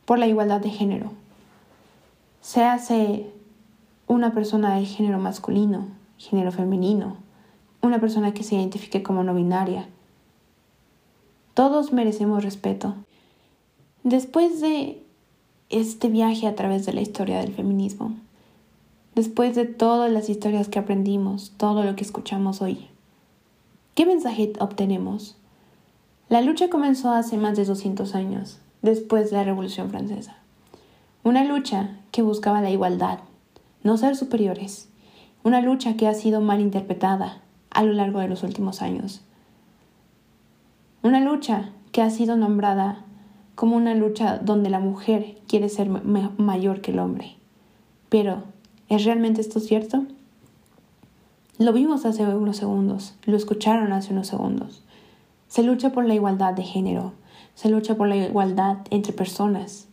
por 0.05 0.21
la 0.21 0.29
igualdad 0.29 0.61
de 0.61 0.71
género. 0.71 1.11
Séase 2.41 3.27
una 4.07 4.33
persona 4.33 4.77
de 4.77 4.85
género 4.85 5.19
masculino, 5.19 5.89
género 6.19 6.53
femenino, 6.53 7.17
una 7.81 7.99
persona 7.99 8.33
que 8.33 8.45
se 8.45 8.55
identifique 8.55 9.03
como 9.03 9.25
no 9.25 9.35
binaria. 9.35 9.89
Todos 11.53 11.93
merecemos 11.93 12.45
respeto. 12.45 12.95
Después 14.05 14.61
de 14.61 15.03
este 15.69 16.09
viaje 16.09 16.47
a 16.47 16.55
través 16.55 16.87
de 16.87 16.93
la 16.93 17.01
historia 17.01 17.41
del 17.41 17.53
feminismo, 17.53 18.15
después 19.15 19.55
de 19.55 19.67
todas 19.67 20.11
las 20.11 20.29
historias 20.29 20.69
que 20.69 20.79
aprendimos, 20.79 21.53
todo 21.57 21.85
lo 21.85 21.97
que 21.97 22.05
escuchamos 22.05 22.63
hoy. 22.63 22.89
¿Qué 23.95 24.07
mensaje 24.07 24.53
obtenemos? 24.59 25.37
La 26.29 26.41
lucha 26.41 26.71
comenzó 26.71 27.11
hace 27.11 27.37
más 27.37 27.57
de 27.57 27.65
200 27.65 28.15
años, 28.15 28.59
después 28.81 29.31
de 29.31 29.37
la 29.37 29.45
Revolución 29.45 29.91
Francesa. 29.91 30.37
Una 31.25 31.45
lucha 31.45 31.99
que 32.11 32.23
buscaba 32.23 32.63
la 32.63 32.71
igualdad, 32.71 33.19
no 33.83 33.97
ser 33.97 34.17
superiores. 34.17 34.89
Una 35.45 35.61
lucha 35.61 35.97
que 35.97 36.09
ha 36.09 36.15
sido 36.15 36.41
mal 36.41 36.61
interpretada 36.61 37.43
a 37.71 37.83
lo 37.83 37.93
largo 37.93 38.21
de 38.21 38.29
los 38.29 38.43
últimos 38.43 38.81
años. 38.81 39.23
Una 41.03 41.21
lucha 41.21 41.71
que 41.91 42.01
ha 42.01 42.11
sido 42.11 42.37
nombrada 42.37 43.05
como 43.55 43.77
una 43.77 43.95
lucha 43.95 44.39
donde 44.39 44.71
la 44.71 44.81
mujer 44.81 45.37
quiere 45.47 45.69
ser 45.69 45.89
mayor 45.89 46.81
que 46.81 46.93
el 46.93 46.99
hombre. 46.99 47.37
Pero, 48.09 48.45
¿es 48.93 49.07
realmente 49.07 49.41
esto 49.41 49.59
cierto? 49.59 50.05
Lo 51.57 51.73
vimos 51.73 52.05
hace 52.05 52.27
unos 52.27 52.59
segundos, 52.59 53.15
lo 53.25 53.39
escucharon 53.39 53.91
hace 53.91 54.13
unos 54.13 54.27
segundos. 54.27 54.83
Se 55.49 55.63
lucha 55.63 55.93
por 55.93 56.05
la 56.05 56.15
igualdad 56.15 56.53
de 56.53 56.63
género, 56.63 57.15
se 57.55 57.71
lucha 57.71 57.95
por 57.95 58.07
la 58.09 58.17
igualdad 58.17 58.79
entre 58.91 59.15
personas. 59.15 59.89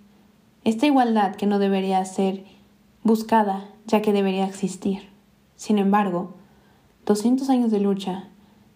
Esta 0.65 0.85
igualdad 0.85 1.35
que 1.35 1.45
no 1.45 1.59
debería 1.59 2.03
ser 2.03 2.43
buscada, 3.01 3.69
ya 3.87 4.01
que 4.01 4.11
debería 4.11 4.45
existir. 4.45 5.07
Sin 5.55 5.77
embargo, 5.77 6.33
200 7.05 7.49
años 7.49 7.71
de 7.71 7.79
lucha, 7.79 8.27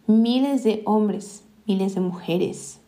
miles 0.07 0.63
de 0.63 0.83
hombres, 0.85 1.43
miles 1.67 1.95
de 1.95 2.01
mujeres, 2.01 2.79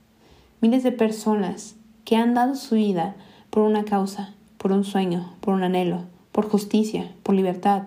miles 0.61 0.83
de 0.83 0.93
personas 0.93 1.75
que 2.05 2.15
han 2.15 2.33
dado 2.33 2.55
su 2.55 2.75
vida 2.75 3.17
por 3.49 3.63
una 3.63 3.83
causa, 3.83 4.33
por 4.57 4.71
un 4.71 4.85
sueño, 4.85 5.33
por 5.41 5.53
un 5.53 5.63
anhelo, 5.63 6.14
por 6.35 6.49
justicia, 6.49 7.15
por 7.23 7.33
libertad. 7.33 7.83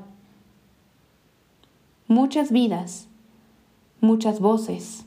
Muchas 2.07 2.51
vidas, 2.51 3.07
muchas 4.01 4.41
voces, 4.41 5.05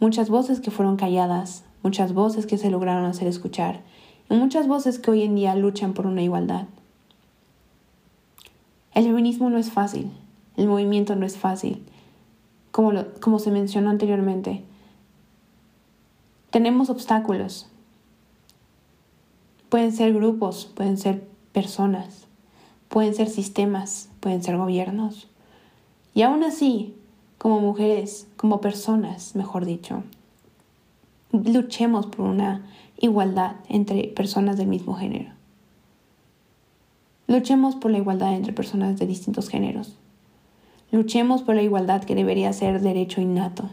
muchas 0.00 0.30
voces 0.30 0.60
que 0.60 0.70
fueron 0.70 0.96
calladas, 0.96 1.64
muchas 1.82 2.14
voces 2.14 2.46
que 2.46 2.56
se 2.56 2.70
lograron 2.70 3.04
hacer 3.04 3.28
escuchar 3.28 3.82
y 4.30 4.36
muchas 4.36 4.68
voces 4.68 4.98
que 4.98 5.10
hoy 5.10 5.22
en 5.22 5.34
día 5.34 5.54
luchan 5.54 5.92
por 5.92 6.06
una 6.06 6.22
igualdad. 6.22 6.64
El 8.94 9.04
feminismo 9.04 9.50
no 9.50 9.58
es 9.58 9.70
fácil, 9.70 10.10
el 10.56 10.66
movimiento 10.66 11.14
no 11.14 11.26
es 11.26 11.36
fácil, 11.36 11.84
como, 12.70 12.92
como 13.20 13.38
se 13.38 13.50
mencionó 13.50 13.90
anteriormente. 13.90 14.64
Tenemos 16.48 16.88
obstáculos. 16.88 17.66
Pueden 19.68 19.92
ser 19.92 20.14
grupos, 20.14 20.64
pueden 20.74 20.96
ser 20.96 21.28
personas, 21.52 22.26
pueden 22.96 23.14
ser 23.14 23.28
sistemas, 23.28 24.08
pueden 24.20 24.42
ser 24.42 24.56
gobiernos. 24.56 25.28
Y 26.14 26.22
aún 26.22 26.42
así, 26.42 26.94
como 27.36 27.60
mujeres, 27.60 28.26
como 28.38 28.62
personas, 28.62 29.36
mejor 29.36 29.66
dicho, 29.66 30.02
luchemos 31.30 32.06
por 32.06 32.24
una 32.24 32.64
igualdad 32.96 33.56
entre 33.68 34.04
personas 34.04 34.56
del 34.56 34.68
mismo 34.68 34.94
género. 34.94 35.30
Luchemos 37.26 37.76
por 37.76 37.90
la 37.90 37.98
igualdad 37.98 38.32
entre 38.32 38.54
personas 38.54 38.98
de 38.98 39.06
distintos 39.06 39.50
géneros. 39.50 39.98
Luchemos 40.90 41.42
por 41.42 41.54
la 41.54 41.62
igualdad 41.62 42.02
que 42.02 42.14
debería 42.14 42.50
ser 42.54 42.80
derecho 42.80 43.20
innato. 43.20 43.68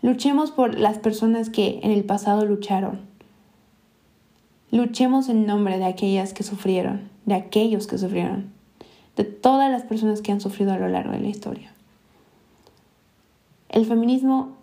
Luchemos 0.00 0.50
por 0.50 0.76
las 0.76 0.98
personas 0.98 1.50
que 1.50 1.78
en 1.84 1.92
el 1.92 2.02
pasado 2.02 2.44
lucharon. 2.44 3.11
Luchemos 4.72 5.28
en 5.28 5.44
nombre 5.44 5.76
de 5.76 5.84
aquellas 5.84 6.32
que 6.32 6.42
sufrieron, 6.42 7.10
de 7.26 7.34
aquellos 7.34 7.86
que 7.86 7.98
sufrieron, 7.98 8.50
de 9.16 9.24
todas 9.24 9.70
las 9.70 9.82
personas 9.82 10.22
que 10.22 10.32
han 10.32 10.40
sufrido 10.40 10.72
a 10.72 10.78
lo 10.78 10.88
largo 10.88 11.12
de 11.12 11.20
la 11.20 11.28
historia. 11.28 11.74
El 13.68 13.84
feminismo 13.84 14.56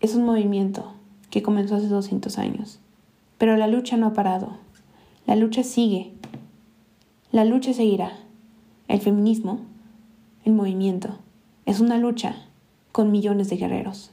es 0.00 0.14
un 0.14 0.26
movimiento 0.26 0.92
que 1.30 1.42
comenzó 1.42 1.76
hace 1.76 1.88
200 1.88 2.36
años, 2.36 2.78
pero 3.38 3.56
la 3.56 3.68
lucha 3.68 3.96
no 3.96 4.08
ha 4.08 4.12
parado. 4.12 4.58
La 5.26 5.34
lucha 5.34 5.62
sigue. 5.62 6.12
La 7.30 7.46
lucha 7.46 7.72
seguirá. 7.72 8.12
El 8.86 9.00
feminismo, 9.00 9.60
el 10.44 10.52
movimiento, 10.52 11.16
es 11.64 11.80
una 11.80 11.96
lucha 11.96 12.36
con 12.92 13.10
millones 13.10 13.48
de 13.48 13.56
guerreros. 13.56 14.11